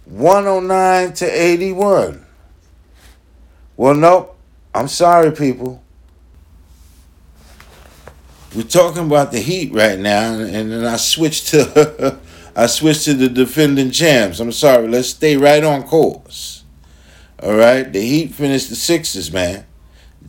109 0.06 1.14
to 1.14 1.26
81. 1.26 2.26
Well, 3.76 3.96
nope. 3.96 4.38
I'm 4.76 4.88
sorry, 4.88 5.32
people. 5.32 5.84
We're 8.56 8.64
talking 8.64 9.06
about 9.06 9.32
the 9.32 9.40
Heat 9.40 9.74
right 9.74 9.98
now, 9.98 10.34
and 10.34 10.72
then 10.72 10.86
I 10.86 10.98
switched 10.98 11.48
to 11.48 12.20
I 12.56 12.68
switched 12.68 13.06
to 13.06 13.16
the 13.16 13.30
defending 13.30 13.90
champs. 13.90 14.40
I'm 14.40 14.52
sorry. 14.52 14.88
Let's 14.88 15.10
stay 15.10 15.38
right 15.38 15.64
on 15.64 15.84
course. 15.84 16.64
All 17.42 17.56
right. 17.56 17.92
The 17.92 18.02
Heat 18.02 18.34
finished 18.34 18.70
the 18.70 18.76
Sixers, 18.76 19.32
man. 19.32 19.66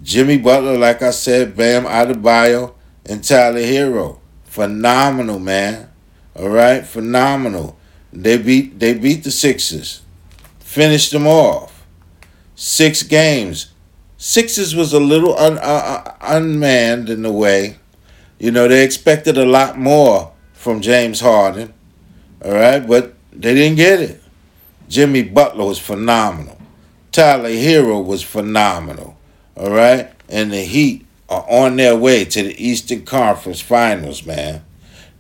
Jimmy 0.05 0.37
Butler, 0.37 0.77
like 0.77 1.01
I 1.01 1.13
said, 1.13 1.57
Bam 1.57 1.85
Adebayo, 1.85 2.75
and 3.07 3.25
Tyler 3.25 3.61
Herro. 3.61 4.19
Phenomenal, 4.45 5.39
man. 5.39 5.89
All 6.37 6.51
right, 6.51 6.87
phenomenal. 6.87 7.79
They 8.13 8.37
beat 8.37 8.79
they 8.79 8.93
beat 8.93 9.25
the 9.25 9.31
Sixers, 9.31 10.03
finished 10.61 11.11
them 11.11 11.27
off. 11.27 11.87
Six 12.55 13.03
games. 13.03 13.73
Sixers 14.19 14.75
was 14.75 14.93
a 14.93 15.01
little 15.01 15.37
un, 15.39 15.57
uh, 15.59 15.61
uh 15.61 16.15
unmanned 16.21 17.09
in 17.09 17.25
a 17.25 17.33
way. 17.33 17.79
You 18.39 18.51
know 18.51 18.69
they 18.69 18.85
expected 18.85 19.39
a 19.39 19.47
lot 19.47 19.79
more 19.79 20.33
from 20.53 20.83
James 20.83 21.21
Harden. 21.21 21.73
All 22.45 22.53
right, 22.53 22.87
but 22.87 23.15
they 23.33 23.55
didn't 23.55 23.77
get 23.77 24.01
it. 24.01 24.23
Jimmy 24.87 25.23
Butler 25.23 25.65
was 25.65 25.79
phenomenal. 25.79 26.59
Tyler 27.11 27.49
Herro 27.49 28.05
was 28.05 28.23
phenomenal. 28.23 29.17
All 29.57 29.71
right, 29.71 30.11
and 30.29 30.53
the 30.53 30.63
Heat 30.63 31.07
are 31.29 31.47
on 31.49 31.77
their 31.77 31.97
way 31.97 32.25
to 32.25 32.43
the 32.43 32.65
Eastern 32.65 33.05
Conference 33.05 33.61
Finals, 33.61 34.27
man. 34.27 34.65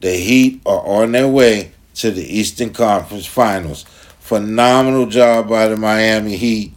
The 0.00 0.12
Heat 0.12 0.60
are 0.66 0.84
on 0.84 1.12
their 1.12 1.28
way 1.28 1.70
to 1.94 2.10
the 2.10 2.24
Eastern 2.24 2.72
Conference 2.72 3.26
Finals. 3.26 3.84
Phenomenal 4.18 5.06
job 5.06 5.48
by 5.48 5.68
the 5.68 5.76
Miami 5.76 6.36
Heat. 6.36 6.72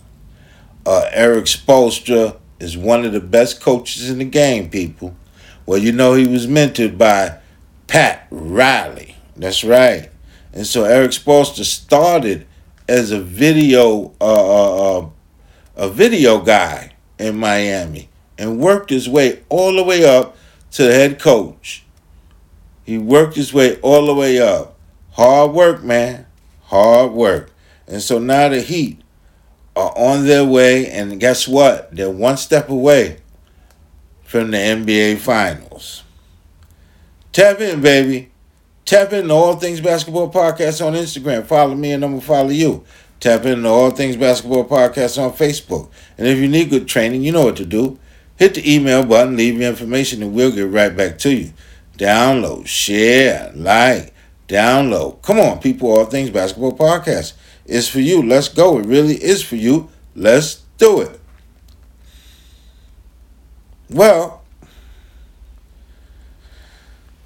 Uh, 0.85 1.09
Erik 1.11 1.45
Spoelstra 1.45 2.37
is 2.59 2.77
one 2.77 3.03
of 3.05 3.11
the 3.11 3.19
best 3.19 3.59
coaches 3.59 4.07
in 4.07 4.19
the 4.19 4.25
game, 4.25 4.69
people. 4.69 5.15
Well, 5.65 5.79
you 5.79 5.91
know 5.91 6.13
he 6.13 6.27
was 6.27 6.45
mentored 6.45 6.97
by 6.97 7.39
Pat 7.87 8.27
Riley. 8.29 9.15
That's 9.35 9.63
right. 9.63 10.11
And 10.53 10.67
so 10.67 10.83
Erik 10.83 11.11
Spoelstra 11.11 11.65
started 11.65 12.45
as 12.87 13.11
a 13.11 13.19
video 13.19 14.13
uh, 14.21 14.99
uh, 14.99 14.99
uh, 14.99 15.09
a 15.75 15.89
video 15.89 16.39
guy 16.39 16.93
in 17.19 17.37
Miami 17.37 18.09
and 18.37 18.59
worked 18.59 18.89
his 18.89 19.09
way 19.09 19.43
all 19.49 19.75
the 19.75 19.83
way 19.83 20.05
up 20.05 20.37
to 20.71 20.83
the 20.83 20.93
head 20.93 21.19
coach. 21.19 21.83
He 22.83 22.97
worked 22.97 23.35
his 23.35 23.53
way 23.53 23.79
all 23.81 24.05
the 24.05 24.15
way 24.15 24.39
up. 24.39 24.77
Hard 25.11 25.51
work, 25.51 25.83
man. 25.83 26.25
Hard 26.63 27.11
work. 27.11 27.51
And 27.87 28.01
so 28.01 28.19
now 28.19 28.49
the 28.49 28.61
Heat 28.61 29.01
are 29.75 29.93
on 29.97 30.25
their 30.25 30.45
way, 30.45 30.87
and 30.87 31.19
guess 31.19 31.47
what? 31.47 31.95
They're 31.95 32.09
one 32.09 32.37
step 32.37 32.69
away 32.69 33.17
from 34.23 34.51
the 34.51 34.57
NBA 34.57 35.17
Finals. 35.19 36.03
Tap 37.31 37.59
in, 37.61 37.81
baby. 37.81 38.31
Tap 38.85 39.13
in 39.13 39.29
All 39.29 39.55
Things 39.55 39.81
Basketball 39.81 40.31
Podcast 40.31 40.85
on 40.85 40.93
Instagram. 40.93 41.45
Follow 41.45 41.75
me, 41.75 41.91
and 41.91 42.03
I'm 42.03 42.11
going 42.11 42.21
to 42.21 42.27
follow 42.27 42.49
you. 42.49 42.83
Tap 43.19 43.45
in 43.45 43.63
to 43.63 43.69
All 43.69 43.91
Things 43.91 44.15
Basketball 44.15 44.65
Podcast 44.65 45.21
on 45.21 45.31
Facebook. 45.33 45.89
And 46.17 46.27
if 46.27 46.37
you 46.37 46.47
need 46.47 46.69
good 46.69 46.87
training, 46.87 47.23
you 47.23 47.31
know 47.31 47.45
what 47.45 47.57
to 47.57 47.65
do. 47.65 47.99
Hit 48.35 48.53
the 48.53 48.75
email 48.75 49.03
button, 49.03 49.35
leave 49.35 49.59
your 49.59 49.69
information, 49.69 50.21
and 50.21 50.33
we'll 50.33 50.51
get 50.51 50.67
right 50.67 50.95
back 50.95 51.17
to 51.19 51.33
you. 51.33 51.53
Download, 51.97 52.67
share, 52.67 53.51
like, 53.55 54.13
download. 54.47 55.21
Come 55.23 55.39
on, 55.39 55.59
people, 55.59 55.91
All 55.91 56.05
Things 56.05 56.29
Basketball 56.29 56.77
Podcast. 56.77 57.33
It's 57.65 57.87
for 57.87 57.99
you. 57.99 58.21
Let's 58.21 58.49
go. 58.49 58.77
It 58.77 58.85
really 58.85 59.15
is 59.15 59.41
for 59.41 59.55
you. 59.55 59.89
Let's 60.15 60.61
do 60.77 61.01
it. 61.01 61.19
Well, 63.89 64.43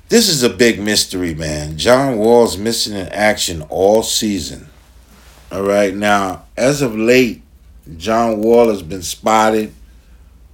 this 0.10 0.30
is 0.30 0.44
a 0.44 0.50
big 0.50 0.80
mystery, 0.80 1.34
man. 1.34 1.78
John 1.78 2.18
Wall's 2.18 2.58
missing 2.58 2.96
in 2.96 3.08
action 3.10 3.62
all 3.64 4.04
season. 4.04 4.68
All 5.52 5.64
right, 5.64 5.94
now, 5.94 6.46
as 6.56 6.82
of 6.82 6.96
late, 6.96 7.42
John 7.98 8.40
Wall 8.40 8.70
has 8.70 8.82
been 8.82 9.02
spotted 9.02 9.74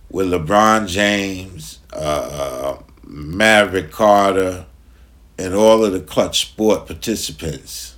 with 0.09 0.31
LeBron 0.31 0.87
James, 0.87 1.77
uh, 1.93 1.97
uh, 2.79 2.83
Maverick 3.03 3.91
Carter, 3.91 4.65
and 5.37 5.53
all 5.53 5.85
of 5.85 5.93
the 5.93 5.99
Klutch 5.99 6.41
Sport 6.41 6.87
participants. 6.87 7.95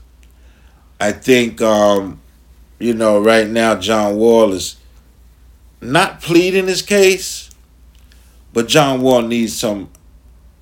I 1.00 1.14
think, 1.14 1.62
um, 1.62 2.20
you 2.80 2.94
know, 2.94 3.22
right 3.22 3.48
now 3.48 3.76
John 3.76 4.18
Wall 4.18 4.52
is 4.52 4.76
not 5.80 6.20
pleading 6.20 6.68
his 6.68 6.82
case, 6.82 7.50
but 8.52 8.68
John 8.68 9.02
Wall 9.02 9.22
needs 9.22 9.56
some 9.56 9.90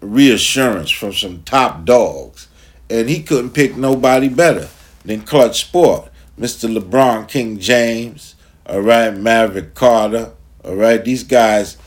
reassurance 0.02 0.92
from 0.92 1.14
some 1.14 1.42
top 1.42 1.84
dogs. 1.84 2.48
And 2.92 3.10
he 3.10 3.24
couldn't 3.24 3.56
pick 3.56 3.76
nobody 3.76 4.30
better 4.30 4.70
than 5.04 5.22
Clutch 5.22 5.62
Sport. 5.62 6.12
Mr. 6.40 6.74
LeBron 6.74 7.28
King 7.28 7.60
James, 7.60 8.36
all 8.66 8.82
right, 8.82 9.16
Maverick 9.16 9.74
Carter, 9.74 10.34
all 10.64 10.76
right, 10.76 11.04
these 11.04 11.24
guys, 11.24 11.78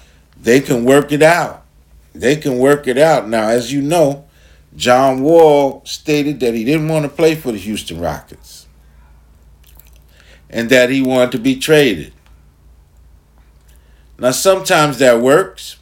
they 0.40 0.60
can 0.60 0.84
work 0.84 1.12
it 1.12 1.22
out. 1.22 1.64
They 2.14 2.36
can 2.36 2.58
work 2.58 2.86
it 2.88 2.98
out. 2.98 3.28
Now, 3.28 3.48
as 3.48 3.72
you 3.72 3.80
know, 3.80 4.24
John 4.74 5.22
Wall 5.22 5.82
stated 5.84 6.40
that 6.40 6.54
he 6.54 6.64
didn't 6.64 6.88
want 6.88 7.04
to 7.04 7.08
play 7.08 7.34
for 7.34 7.52
the 7.52 7.58
Houston 7.58 8.00
Rockets 8.00 8.66
and 10.48 10.70
that 10.70 10.90
he 10.90 11.02
wanted 11.02 11.32
to 11.32 11.38
be 11.38 11.56
traded. 11.56 12.12
Now, 14.18 14.32
sometimes 14.32 14.98
that 14.98 15.20
works 15.20 15.76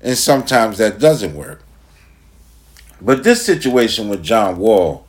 and 0.00 0.16
sometimes 0.16 0.78
that 0.78 0.98
doesn't 0.98 1.34
work. 1.34 1.62
But 3.00 3.24
this 3.24 3.44
situation 3.44 4.08
with 4.08 4.22
John 4.22 4.58
Wall 4.58 5.06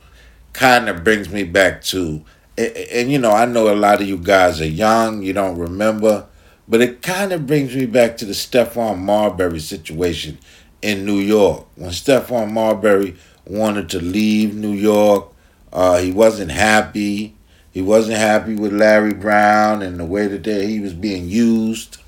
kind 0.52 0.88
of 0.88 1.04
brings 1.04 1.28
me 1.28 1.44
back 1.44 1.82
to, 1.84 2.24
and, 2.58 2.76
and, 2.76 3.12
you 3.12 3.18
know, 3.18 3.30
I 3.30 3.44
know 3.46 3.72
a 3.72 3.76
lot 3.76 4.00
of 4.00 4.08
you 4.08 4.18
guys 4.18 4.60
are 4.60 4.66
young, 4.66 5.22
you 5.22 5.32
don't 5.32 5.56
remember, 5.56 6.26
but 6.66 6.80
it 6.80 7.02
kind 7.02 7.32
of 7.32 7.46
brings 7.46 7.74
me 7.74 7.86
back 7.86 8.16
to 8.18 8.24
the 8.24 8.32
Stephon 8.32 8.98
Marbury 8.98 9.60
situation 9.60 10.38
in 10.82 11.04
New 11.04 11.18
York. 11.18 11.66
When 11.76 11.90
Stephon 11.90 12.50
Marbury 12.50 13.16
wanted 13.46 13.88
to 13.90 14.00
leave 14.00 14.54
New 14.54 14.72
York, 14.72 15.32
uh, 15.72 15.98
he 15.98 16.10
wasn't 16.10 16.50
happy. 16.50 17.36
He 17.70 17.80
wasn't 17.80 18.18
happy 18.18 18.54
with 18.54 18.72
Larry 18.72 19.14
Brown 19.14 19.82
and 19.82 20.00
the 20.00 20.04
way 20.04 20.26
that 20.26 20.42
they, 20.42 20.66
he 20.66 20.80
was 20.80 20.94
being 20.94 21.28
used. 21.28 21.98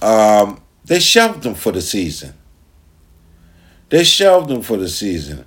Um, 0.00 0.62
they 0.84 1.00
shelved 1.00 1.44
him 1.44 1.54
for 1.54 1.70
the 1.70 1.82
season. 1.82 2.34
They 3.90 4.04
shelved 4.04 4.50
him 4.50 4.62
for 4.62 4.78
the 4.78 4.88
season. 4.88 5.44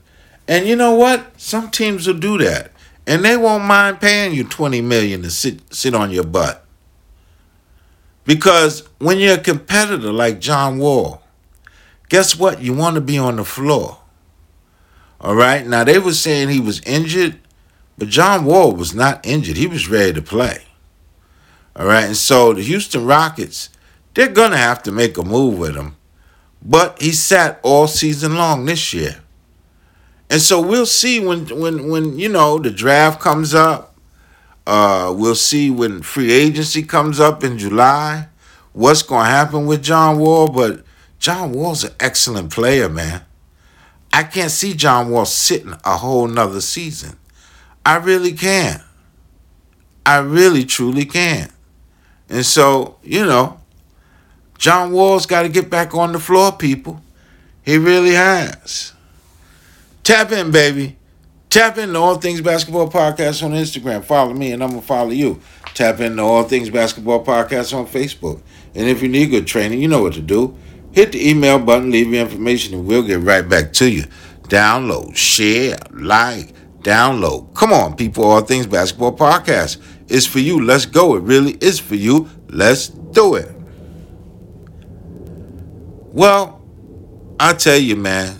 And 0.47 0.67
you 0.67 0.75
know 0.75 0.93
what? 0.93 1.39
Some 1.41 1.71
teams 1.71 2.05
will 2.05 2.19
do 2.19 2.37
that. 2.37 2.71
And 3.07 3.23
they 3.23 3.37
won't 3.37 3.63
mind 3.63 4.01
paying 4.01 4.33
you 4.33 4.43
20 4.43 4.81
million 4.81 5.21
to 5.21 5.29
sit 5.29 5.73
sit 5.73 5.93
on 5.93 6.11
your 6.11 6.23
butt. 6.23 6.65
Because 8.25 8.87
when 8.97 9.19
you're 9.19 9.35
a 9.35 9.41
competitor 9.41 10.11
like 10.11 10.39
John 10.39 10.79
Wall, 10.79 11.21
guess 12.09 12.35
what? 12.35 12.61
You 12.61 12.73
want 12.73 12.95
to 12.95 13.01
be 13.01 13.17
on 13.17 13.35
the 13.35 13.45
floor. 13.45 13.99
All 15.21 15.35
right? 15.35 15.65
Now 15.65 15.83
they 15.83 15.99
were 15.99 16.13
saying 16.13 16.49
he 16.49 16.59
was 16.59 16.81
injured, 16.81 17.39
but 17.97 18.09
John 18.09 18.45
Wall 18.45 18.71
was 18.71 18.95
not 18.95 19.25
injured. 19.25 19.57
He 19.57 19.67
was 19.67 19.87
ready 19.87 20.13
to 20.13 20.21
play. 20.21 20.63
All 21.75 21.85
right? 21.85 22.05
And 22.05 22.17
so 22.17 22.53
the 22.53 22.63
Houston 22.63 23.05
Rockets 23.05 23.69
they're 24.15 24.29
to 24.33 24.57
have 24.57 24.81
to 24.83 24.91
make 24.91 25.17
a 25.17 25.23
move 25.23 25.59
with 25.59 25.75
him. 25.75 25.97
But 26.61 27.01
he 27.01 27.11
sat 27.11 27.59
all 27.61 27.85
season 27.85 28.35
long 28.35 28.65
this 28.65 28.93
year. 28.93 29.17
And 30.29 30.41
so 30.41 30.61
we'll 30.61 30.85
see 30.85 31.19
when 31.19 31.47
when 31.59 31.89
when 31.89 32.17
you 32.17 32.29
know 32.29 32.57
the 32.57 32.71
draft 32.71 33.19
comes 33.19 33.53
up. 33.53 33.95
Uh, 34.67 35.13
we'll 35.15 35.35
see 35.35 35.69
when 35.69 36.01
free 36.01 36.31
agency 36.31 36.81
comes 36.81 37.19
up 37.19 37.43
in 37.43 37.57
July. 37.57 38.27
What's 38.73 39.03
going 39.03 39.25
to 39.25 39.31
happen 39.31 39.67
with 39.67 39.83
John 39.83 40.17
Wall? 40.17 40.47
But 40.47 40.83
John 41.19 41.51
Wall's 41.51 41.83
an 41.83 41.93
excellent 41.99 42.51
player, 42.51 42.89
man. 42.89 43.21
I 44.11 44.23
can't 44.23 44.49
see 44.49 44.73
John 44.73 45.11
Wall 45.11 45.25
sitting 45.25 45.75
a 45.83 45.97
whole 45.97 46.27
nother 46.27 46.61
season. 46.61 47.17
I 47.85 47.97
really 47.97 48.31
can't. 48.31 48.81
I 50.05 50.17
really 50.17 50.65
truly 50.65 51.05
can't. 51.05 51.51
And 52.29 52.45
so, 52.45 52.97
you 53.03 53.23
know, 53.23 53.59
John 54.57 54.91
Wall's 54.91 55.25
got 55.25 55.43
to 55.43 55.49
get 55.49 55.69
back 55.69 55.93
on 55.93 56.11
the 56.11 56.19
floor, 56.19 56.51
people. 56.51 57.01
He 57.61 57.77
really 57.77 58.13
has. 58.13 58.93
Tap 60.05 60.31
in, 60.31 60.51
baby. 60.51 60.97
Tap 61.49 61.79
in 61.79 61.85
into 61.85 61.99
All 61.99 62.17
Things 62.17 62.39
Basketball 62.39 62.91
Podcast 62.91 63.41
on 63.41 63.53
Instagram. 63.53 64.03
Follow 64.03 64.35
me 64.35 64.51
and 64.51 64.61
I'm 64.61 64.69
going 64.69 64.81
to 64.81 64.87
follow 64.87 65.09
you. 65.09 65.41
Tap 65.73 65.99
in 65.99 66.11
into 66.11 66.21
All 66.21 66.43
Things 66.43 66.69
Basketball 66.69 67.25
Podcast 67.25 67.75
on 67.75 67.87
Facebook. 67.87 68.39
And 68.75 68.87
if 68.87 69.01
you 69.01 69.09
need 69.09 69.31
good 69.31 69.47
training, 69.47 69.81
you 69.81 69.87
know 69.87 70.03
what 70.03 70.13
to 70.13 70.21
do. 70.21 70.55
Hit 70.91 71.11
the 71.11 71.27
email 71.27 71.57
button, 71.57 71.89
leave 71.89 72.13
your 72.13 72.21
information, 72.21 72.75
and 72.75 72.85
we'll 72.85 73.01
get 73.01 73.21
right 73.21 73.49
back 73.49 73.73
to 73.73 73.89
you. 73.89 74.03
Download, 74.43 75.15
share, 75.15 75.75
like, 75.89 76.53
download. 76.83 77.55
Come 77.55 77.73
on, 77.73 77.95
people, 77.95 78.25
All 78.25 78.41
Things 78.41 78.67
Basketball 78.67 79.17
Podcast. 79.17 79.81
It's 80.07 80.27
for 80.27 80.37
you. 80.37 80.63
Let's 80.63 80.85
go. 80.85 81.15
It 81.15 81.23
really 81.23 81.53
is 81.61 81.79
for 81.79 81.95
you. 81.95 82.29
Let's 82.49 82.89
do 82.89 83.33
it. 83.33 83.51
Well, 86.13 86.61
I 87.39 87.53
tell 87.53 87.79
you, 87.79 87.95
man, 87.95 88.37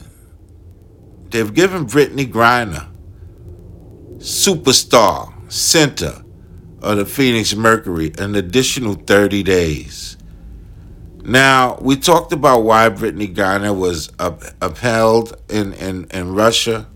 they've 1.30 1.54
given 1.54 1.86
Brittney 1.86 2.32
Griner, 2.32 2.88
superstar, 4.18 5.32
center 5.52 6.24
of 6.82 6.98
the 6.98 7.06
Phoenix 7.06 7.56
Mercury, 7.56 8.14
an 8.18 8.36
additional 8.36 8.94
30 8.94 9.44
days. 9.44 10.18
Now, 11.24 11.80
we 11.82 11.98
talked 11.98 12.32
about 12.32 12.64
why 12.64 12.90
Brittney 12.90 13.34
Griner 13.34 13.76
was 13.76 14.12
up, 14.20 14.44
upheld 14.62 15.42
in, 15.50 15.74
in, 15.74 16.06
in 16.12 16.34
Russia, 16.36 16.88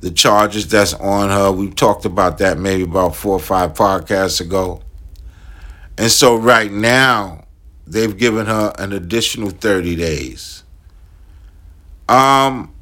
the 0.00 0.10
charges 0.10 0.66
that's 0.68 0.94
on 0.94 1.28
her. 1.28 1.52
We 1.52 1.70
talked 1.70 2.06
about 2.06 2.38
that 2.38 2.58
maybe 2.58 2.84
about 2.84 3.14
four 3.14 3.34
or 3.34 3.40
five 3.40 3.74
podcasts 3.74 4.40
ago. 4.40 4.82
And 5.98 6.10
so 6.10 6.36
right 6.36 6.72
now, 6.72 7.44
they've 7.86 8.16
given 8.16 8.46
her 8.46 8.72
an 8.78 8.92
additional 8.92 9.50
30 9.50 9.96
days. 9.96 10.64
Um, 12.08 12.73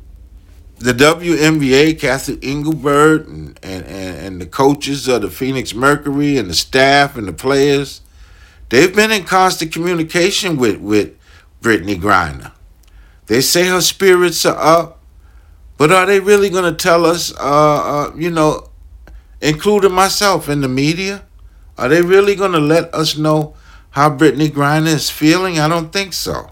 the 0.82 0.92
WNBA, 0.92 1.98
Cathy 1.98 2.38
Engelbert, 2.42 3.26
and, 3.28 3.58
and, 3.62 3.84
and 3.86 4.40
the 4.40 4.46
coaches 4.46 5.06
of 5.06 5.22
the 5.22 5.30
Phoenix 5.30 5.74
Mercury, 5.74 6.36
and 6.36 6.50
the 6.50 6.54
staff 6.54 7.16
and 7.16 7.28
the 7.28 7.32
players, 7.32 8.00
they've 8.68 8.94
been 8.94 9.12
in 9.12 9.24
constant 9.24 9.72
communication 9.72 10.56
with, 10.56 10.80
with 10.80 11.16
Brittney 11.60 12.00
Griner. 12.00 12.52
They 13.26 13.40
say 13.40 13.66
her 13.66 13.80
spirits 13.80 14.44
are 14.44 14.58
up, 14.58 15.00
but 15.78 15.92
are 15.92 16.06
they 16.06 16.20
really 16.20 16.50
going 16.50 16.64
to 16.64 16.76
tell 16.76 17.06
us, 17.06 17.32
uh, 17.38 17.40
uh, 17.40 18.12
you 18.16 18.30
know, 18.30 18.68
including 19.40 19.92
myself 19.92 20.48
in 20.48 20.60
the 20.60 20.68
media? 20.68 21.24
Are 21.78 21.88
they 21.88 22.02
really 22.02 22.34
going 22.34 22.52
to 22.52 22.60
let 22.60 22.94
us 22.94 23.16
know 23.16 23.54
how 23.90 24.10
Brittney 24.10 24.48
Griner 24.48 24.94
is 24.94 25.10
feeling? 25.10 25.58
I 25.58 25.68
don't 25.68 25.92
think 25.92 26.12
so. 26.12 26.50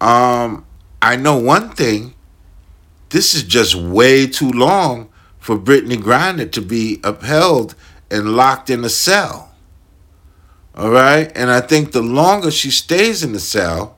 Um, 0.00 0.64
I 1.02 1.16
know 1.16 1.38
one 1.38 1.70
thing. 1.70 2.14
This 3.10 3.34
is 3.34 3.42
just 3.42 3.74
way 3.74 4.26
too 4.26 4.50
long 4.50 5.08
for 5.38 5.56
Brittney 5.56 5.96
Griner 5.96 6.50
to 6.52 6.60
be 6.60 7.00
upheld 7.04 7.74
and 8.10 8.36
locked 8.36 8.70
in 8.70 8.84
a 8.84 8.88
cell. 8.88 9.54
All 10.74 10.90
right? 10.90 11.30
And 11.34 11.50
I 11.50 11.60
think 11.60 11.92
the 11.92 12.02
longer 12.02 12.50
she 12.50 12.70
stays 12.70 13.22
in 13.22 13.32
the 13.32 13.40
cell, 13.40 13.96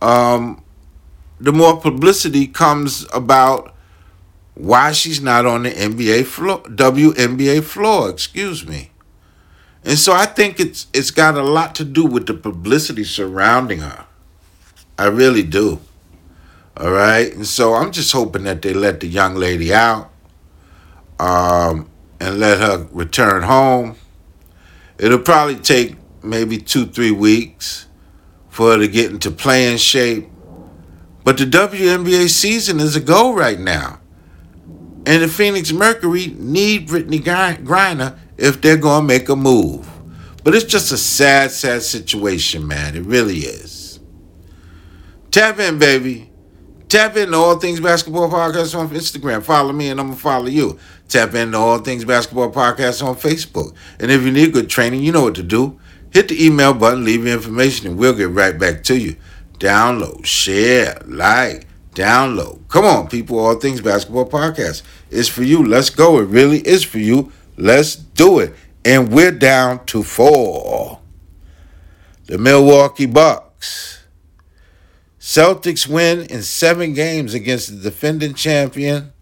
um, 0.00 0.62
the 1.40 1.52
more 1.52 1.80
publicity 1.80 2.46
comes 2.46 3.06
about 3.12 3.74
why 4.54 4.92
she's 4.92 5.20
not 5.20 5.44
on 5.44 5.64
the 5.64 5.70
NBA 5.70 6.24
floor, 6.24 6.62
WNBA 6.62 7.62
floor, 7.62 8.08
excuse 8.08 8.66
me. 8.66 8.90
And 9.84 9.98
so 9.98 10.12
I 10.12 10.26
think 10.26 10.58
it's 10.58 10.86
it's 10.92 11.10
got 11.10 11.36
a 11.36 11.42
lot 11.42 11.74
to 11.76 11.84
do 11.84 12.04
with 12.04 12.26
the 12.26 12.34
publicity 12.34 13.04
surrounding 13.04 13.80
her. 13.80 14.06
I 14.98 15.06
really 15.06 15.42
do. 15.42 15.80
All 16.76 16.90
right. 16.90 17.32
And 17.34 17.46
so 17.46 17.74
I'm 17.74 17.92
just 17.92 18.12
hoping 18.12 18.44
that 18.44 18.62
they 18.62 18.74
let 18.74 19.00
the 19.00 19.06
young 19.06 19.34
lady 19.34 19.72
out 19.72 20.10
um, 21.18 21.90
and 22.20 22.38
let 22.38 22.58
her 22.58 22.86
return 22.92 23.42
home. 23.42 23.96
It'll 24.98 25.18
probably 25.18 25.56
take 25.56 25.96
maybe 26.22 26.58
two, 26.58 26.86
three 26.86 27.10
weeks 27.10 27.86
for 28.48 28.72
her 28.72 28.78
to 28.78 28.88
get 28.88 29.10
into 29.10 29.30
playing 29.30 29.78
shape. 29.78 30.28
But 31.24 31.38
the 31.38 31.44
WNBA 31.44 32.28
season 32.28 32.80
is 32.80 32.94
a 32.96 33.00
go 33.00 33.34
right 33.34 33.58
now. 33.58 34.00
And 35.06 35.22
the 35.22 35.28
Phoenix 35.28 35.72
Mercury 35.72 36.34
need 36.38 36.88
Brittney 36.88 37.20
Griner 37.20 38.18
if 38.36 38.60
they're 38.60 38.76
going 38.76 39.02
to 39.02 39.06
make 39.06 39.28
a 39.28 39.36
move. 39.36 39.88
But 40.42 40.54
it's 40.54 40.64
just 40.64 40.92
a 40.92 40.96
sad, 40.96 41.50
sad 41.50 41.82
situation, 41.82 42.66
man. 42.66 42.96
It 42.96 43.04
really 43.04 43.38
is. 43.38 44.00
Tap 45.30 45.58
in, 45.58 45.78
baby. 45.78 46.30
Tap 46.88 47.16
into 47.16 47.36
All 47.36 47.58
Things 47.58 47.80
Basketball 47.80 48.30
Podcast 48.30 48.78
on 48.78 48.88
Instagram. 48.90 49.42
Follow 49.42 49.72
me 49.72 49.88
and 49.88 49.98
I'm 49.98 50.06
going 50.06 50.16
to 50.16 50.22
follow 50.22 50.46
you. 50.46 50.78
Tap 51.08 51.34
into 51.34 51.58
All 51.58 51.78
Things 51.78 52.04
Basketball 52.04 52.52
Podcast 52.52 53.04
on 53.04 53.16
Facebook. 53.16 53.74
And 53.98 54.10
if 54.10 54.22
you 54.22 54.30
need 54.30 54.52
good 54.52 54.70
training, 54.70 55.02
you 55.02 55.10
know 55.10 55.24
what 55.24 55.34
to 55.34 55.42
do. 55.42 55.80
Hit 56.12 56.28
the 56.28 56.44
email 56.44 56.72
button, 56.72 57.04
leave 57.04 57.24
your 57.24 57.34
information, 57.34 57.88
and 57.88 57.98
we'll 57.98 58.14
get 58.14 58.30
right 58.30 58.56
back 58.56 58.84
to 58.84 58.96
you. 58.96 59.16
Download, 59.58 60.24
share, 60.24 61.02
like, 61.06 61.66
download. 61.94 62.68
Come 62.68 62.84
on, 62.84 63.08
people. 63.08 63.40
All 63.40 63.56
Things 63.56 63.80
Basketball 63.80 64.28
Podcast. 64.28 64.82
It's 65.10 65.28
for 65.28 65.42
you. 65.42 65.66
Let's 65.66 65.90
go. 65.90 66.20
It 66.20 66.26
really 66.26 66.60
is 66.60 66.84
for 66.84 66.98
you. 66.98 67.32
Let's 67.56 67.96
do 67.96 68.38
it. 68.38 68.54
And 68.84 69.12
we're 69.12 69.32
down 69.32 69.84
to 69.86 70.04
four. 70.04 71.00
The 72.26 72.38
Milwaukee 72.38 73.06
Bucks 73.06 73.95
Celtics 75.26 75.88
win 75.88 76.20
in 76.26 76.40
seven 76.40 76.94
games 76.94 77.34
against 77.34 77.68
the 77.68 77.90
defending 77.90 78.32
champion, 78.32 79.12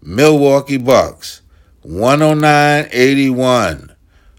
Milwaukee 0.00 0.76
Bucks, 0.76 1.42
109 1.82 2.88
81. 2.92 3.92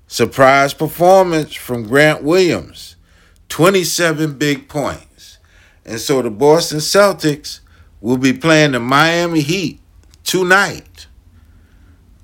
Surprise 0.07 0.73
performance 0.73 1.53
from 1.53 1.85
Grant 1.85 2.23
Williams, 2.23 2.95
27 3.49 4.37
big 4.37 4.69
points. 4.69 5.39
And 5.83 5.99
so 5.99 6.21
the 6.21 6.29
Boston 6.29 6.79
Celtics 6.79 7.59
will 7.99 8.17
be 8.17 8.31
playing 8.31 8.71
the 8.71 8.79
Miami 8.79 9.41
Heat 9.41 9.81
tonight. 10.23 11.07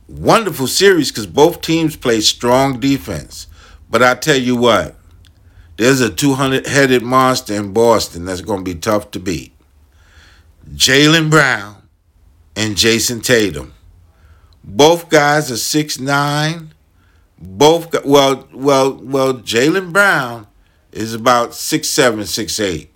Wonderful 0.08 0.68
series 0.68 1.12
because 1.12 1.28
both 1.28 1.60
teams 1.60 1.98
play 1.98 2.22
strong 2.22 2.80
defense. 2.80 3.48
But 3.90 4.02
I 4.02 4.16
tell 4.16 4.38
you 4.38 4.56
what, 4.56 4.96
there's 5.78 6.02
a 6.02 6.10
200 6.10 6.68
headed 6.68 7.04
monster 7.04 7.54
in 7.54 7.74
Boston 7.74 8.26
that's 8.26 8.42
going 8.42 8.64
to 8.64 8.74
be 8.74 8.80
tough 8.80 9.12
to 9.12 9.20
beat. 9.20 9.54
Jaylen 10.74 11.30
Brown 11.30 11.84
and 12.56 12.76
Jayson 12.76 13.22
Tatum. 13.22 13.74
Both 14.64 15.10
guys 15.10 15.52
are 15.52 15.58
six 15.58 16.00
nine. 16.00 16.74
Both 17.38 18.04
well, 18.04 18.48
well, 18.52 18.94
well. 18.96 19.34
Jaylen 19.36 19.94
Brown 19.94 20.48
is 20.92 21.14
about 21.14 21.54
six 21.54 21.88
seven, 21.88 22.26
six 22.26 22.60
eight. 22.60 22.92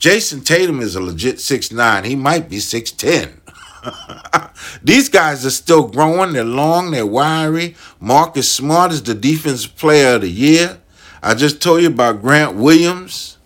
Jayson 0.00 0.40
Tatum 0.40 0.80
is 0.80 0.96
a 0.96 1.00
legit 1.00 1.38
six 1.38 1.70
nine. 1.70 2.04
He 2.04 2.16
might 2.16 2.48
be 2.48 2.58
six 2.58 2.90
ten. 2.90 3.40
These 4.82 5.08
guys 5.08 5.46
are 5.46 5.50
still 5.50 5.86
growing. 5.86 6.32
They're 6.32 6.44
long. 6.44 6.90
They're 6.90 7.06
wiry. 7.06 7.76
Marcus 8.00 8.50
Smart 8.50 8.90
is 8.92 9.02
the 9.02 9.14
defensive 9.14 9.76
player 9.76 10.16
of 10.16 10.22
the 10.22 10.30
year. 10.30 10.79
I 11.22 11.34
just 11.34 11.62
told 11.62 11.82
you 11.82 11.88
about 11.88 12.22
Grant 12.22 12.56
Williams, 12.56 13.38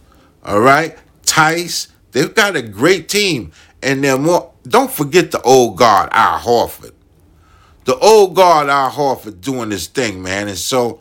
all 0.44 0.60
right? 0.60 0.96
Tice. 1.24 1.88
They've 2.12 2.34
got 2.34 2.56
a 2.56 2.62
great 2.62 3.08
team. 3.08 3.52
And 3.82 4.02
they're 4.02 4.18
more, 4.18 4.52
don't 4.66 4.90
forget 4.90 5.30
the 5.30 5.42
old 5.42 5.76
guard, 5.76 6.08
Al 6.12 6.38
Horford. 6.38 6.92
The 7.84 7.96
old 7.98 8.34
guard, 8.34 8.68
Al 8.68 8.90
Horford, 8.90 9.40
doing 9.40 9.68
this 9.68 9.86
thing, 9.88 10.22
man. 10.22 10.48
And 10.48 10.56
so, 10.56 11.00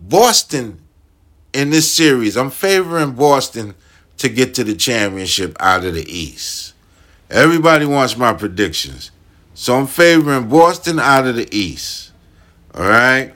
Boston 0.00 0.80
in 1.52 1.70
this 1.70 1.90
series, 1.90 2.36
I'm 2.36 2.50
favoring 2.50 3.12
Boston 3.12 3.74
to 4.18 4.28
get 4.28 4.54
to 4.54 4.64
the 4.64 4.74
championship 4.74 5.56
out 5.60 5.84
of 5.84 5.94
the 5.94 6.04
East. 6.06 6.74
Everybody 7.30 7.86
wants 7.86 8.16
my 8.16 8.32
predictions. 8.34 9.10
So 9.54 9.74
I'm 9.74 9.86
favoring 9.86 10.48
Boston 10.48 10.98
out 10.98 11.26
of 11.26 11.36
the 11.36 11.48
East. 11.56 12.12
All 12.74 12.82
right? 12.82 13.35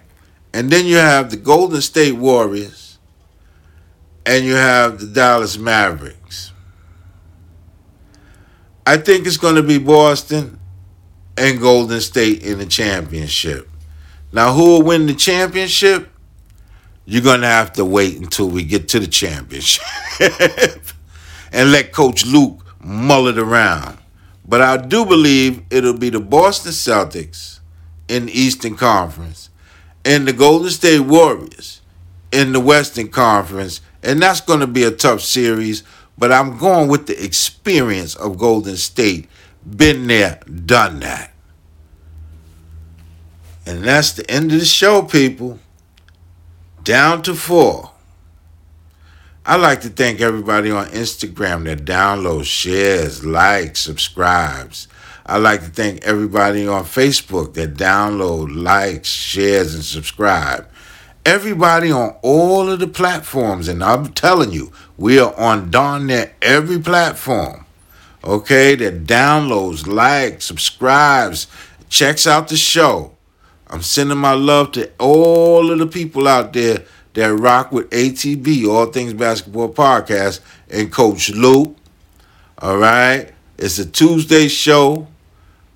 And 0.53 0.71
then 0.71 0.87
you 0.87 0.97
have 0.97 1.31
the 1.31 1.37
Golden 1.37 1.81
State 1.81 2.17
Warriors 2.17 2.99
and 4.27 4.45
you 4.45 4.55
have 4.55 5.01
the 5.01 5.07
Dallas 5.07 5.57
Mavericks. 5.57 6.53
I 8.87 8.97
think 8.97 9.27
it's 9.27 9.37
going 9.37 9.55
to 9.55 9.63
be 9.63 9.79
Boston 9.79 10.59
and 11.37 11.61
Golden 11.61 12.01
State 12.01 12.43
in 12.43 12.59
the 12.59 12.67
championship. 12.67 13.69
Now, 14.33 14.53
who 14.53 14.65
will 14.65 14.83
win 14.83 15.07
the 15.07 15.15
championship? 15.15 16.09
You're 17.05 17.23
going 17.23 17.41
to 17.41 17.47
have 17.47 17.73
to 17.75 17.85
wait 17.85 18.19
until 18.19 18.49
we 18.49 18.63
get 18.63 18.89
to 18.89 19.01
the 19.01 19.07
championship 19.07 19.85
and 21.53 21.73
let 21.73 21.93
Coach 21.93 22.25
Luke 22.25 22.65
mull 22.81 23.29
it 23.29 23.39
around. 23.39 23.99
But 24.47 24.63
I 24.63 24.77
do 24.77 25.05
believe 25.05 25.63
it'll 25.71 25.97
be 25.97 26.11
the 26.11 26.21
Boston 26.21 26.73
Celtics 26.73 27.61
in 28.09 28.27
the 28.27 28.33
Eastern 28.33 28.77
Conference 28.77 29.50
and 30.05 30.27
the 30.27 30.33
Golden 30.33 30.71
State 30.71 31.01
Warriors 31.01 31.81
in 32.33 32.53
the 32.53 32.61
Western 32.61 33.09
Conference. 33.09 33.81
And 34.03 34.21
that's 34.21 34.41
going 34.41 34.61
to 34.61 34.67
be 34.67 34.85
a 34.85 34.91
tough 34.91 35.21
series, 35.21 35.83
but 36.17 36.33
I'm 36.33 36.59
going 36.59 36.89
with 36.89 37.07
the 37.07 37.23
experience 37.23 38.15
of 38.15 38.39
Golden 38.39 38.77
State 38.77 39.29
Been 39.65 40.07
there, 40.07 40.41
done 40.65 41.01
that. 41.01 41.33
And 43.67 43.85
that's 43.85 44.13
the 44.13 44.29
end 44.31 44.53
of 44.53 44.59
the 44.59 44.65
show, 44.65 45.03
people. 45.03 45.59
Down 46.83 47.23
to 47.23 47.35
four. 47.35 47.93
I'd 49.45 49.61
like 49.61 49.83
to 49.83 49.91
thank 49.91 50.21
everybody 50.21 50.71
on 50.71 50.87
Instagram 50.87 51.65
that 51.65 51.85
downloads, 51.85 52.47
shares, 52.47 53.25
likes, 53.25 53.81
subscribes. 53.81 54.89
I'd 55.31 55.43
like 55.43 55.61
to 55.61 55.71
thank 55.71 56.03
everybody 56.03 56.67
on 56.67 56.83
Facebook 56.83 57.55
that 57.55 57.75
download, 57.75 58.53
likes, 58.53 59.09
shares, 59.09 59.77
and 59.77 59.85
subscribe. 59.85 60.69
Everybody 61.25 61.93
on 61.93 62.17
all 62.23 62.69
of 62.69 62.81
the 62.81 62.89
platforms, 62.89 63.69
and 63.69 63.85
I'm 63.85 64.09
telling 64.09 64.51
you, 64.51 64.73
we 64.99 65.21
are 65.21 65.33
on 65.37 65.71
darn 65.71 66.09
near 66.09 66.33
every 66.43 66.81
platform. 66.81 67.65
Okay, 68.25 68.75
that 68.75 69.05
downloads, 69.05 69.87
likes, 69.87 70.47
subscribes, 70.47 71.47
checks 71.89 72.27
out 72.27 72.49
the 72.49 72.57
show. 72.57 73.17
I'm 73.69 73.83
sending 73.83 74.19
my 74.19 74.35
love 74.35 74.73
to 74.73 74.91
all 74.99 75.71
of 75.71 75.79
the 75.79 75.87
people 75.87 76.27
out 76.27 76.53
there 76.55 76.83
that 77.15 77.33
rock 77.33 77.71
with 77.71 77.89
ATB, 77.91 78.67
All 78.67 78.87
Things 78.87 79.13
Basketball 79.13 79.73
Podcast, 79.73 80.41
and 80.69 80.91
Coach 80.91 81.31
Luke. 81.31 81.77
All 82.59 82.79
right. 82.79 83.31
It's 83.59 83.79
a 83.79 83.87
Tuesday 83.87 84.49
show. 84.49 85.07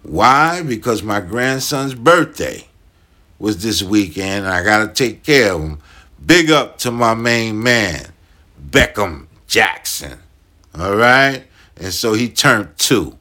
Why? 0.05 0.63
Because 0.63 1.03
my 1.03 1.21
grandson's 1.21 1.95
birthday 1.95 2.69
was 3.39 3.63
this 3.63 3.83
weekend, 3.83 4.45
and 4.45 4.55
I 4.55 4.63
got 4.63 4.87
to 4.87 4.93
take 4.93 5.25
care 5.25 5.53
of 5.53 5.61
him. 5.61 5.79
Big 6.25 6.51
up 6.51 6.79
to 6.79 6.91
my 6.91 7.15
main 7.15 7.63
man, 7.63 8.13
Beckham 8.71 9.27
Jackson. 9.47 10.19
All 10.79 10.95
right. 10.95 11.45
And 11.77 11.93
so 11.93 12.13
he 12.13 12.29
turned 12.29 12.77
two. 12.79 13.19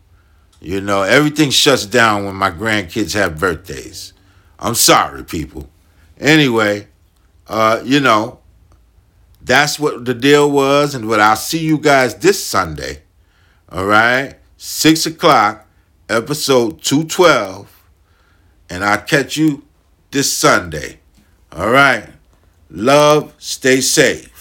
You 0.61 0.79
know, 0.79 1.01
everything 1.01 1.49
shuts 1.49 1.85
down 1.85 2.25
when 2.25 2.35
my 2.35 2.51
grandkids 2.51 3.13
have 3.15 3.39
birthdays. 3.39 4.13
I'm 4.59 4.75
sorry, 4.75 5.23
people. 5.23 5.69
Anyway, 6.19 6.87
uh, 7.47 7.81
you 7.83 7.99
know, 7.99 8.39
that's 9.41 9.77
what 9.77 10.05
the 10.05 10.13
deal 10.13 10.49
was, 10.49 10.95
and 10.95 11.09
what 11.09 11.19
I'll 11.19 11.35
see 11.35 11.59
you 11.59 11.77
guys 11.77 12.15
this 12.15 12.41
Sunday. 12.41 13.01
All 13.69 13.85
right, 13.85 14.35
six 14.55 15.05
o'clock, 15.05 15.62
episode 16.13 16.81
two 16.81 17.03
twelve, 17.05 17.67
and 18.69 18.83
I'll 18.83 19.01
catch 19.01 19.35
you 19.37 19.63
this 20.11 20.31
Sunday. 20.31 20.99
All 21.51 21.71
right, 21.71 22.09
love, 22.69 23.33
stay 23.37 23.81
safe. 23.81 24.32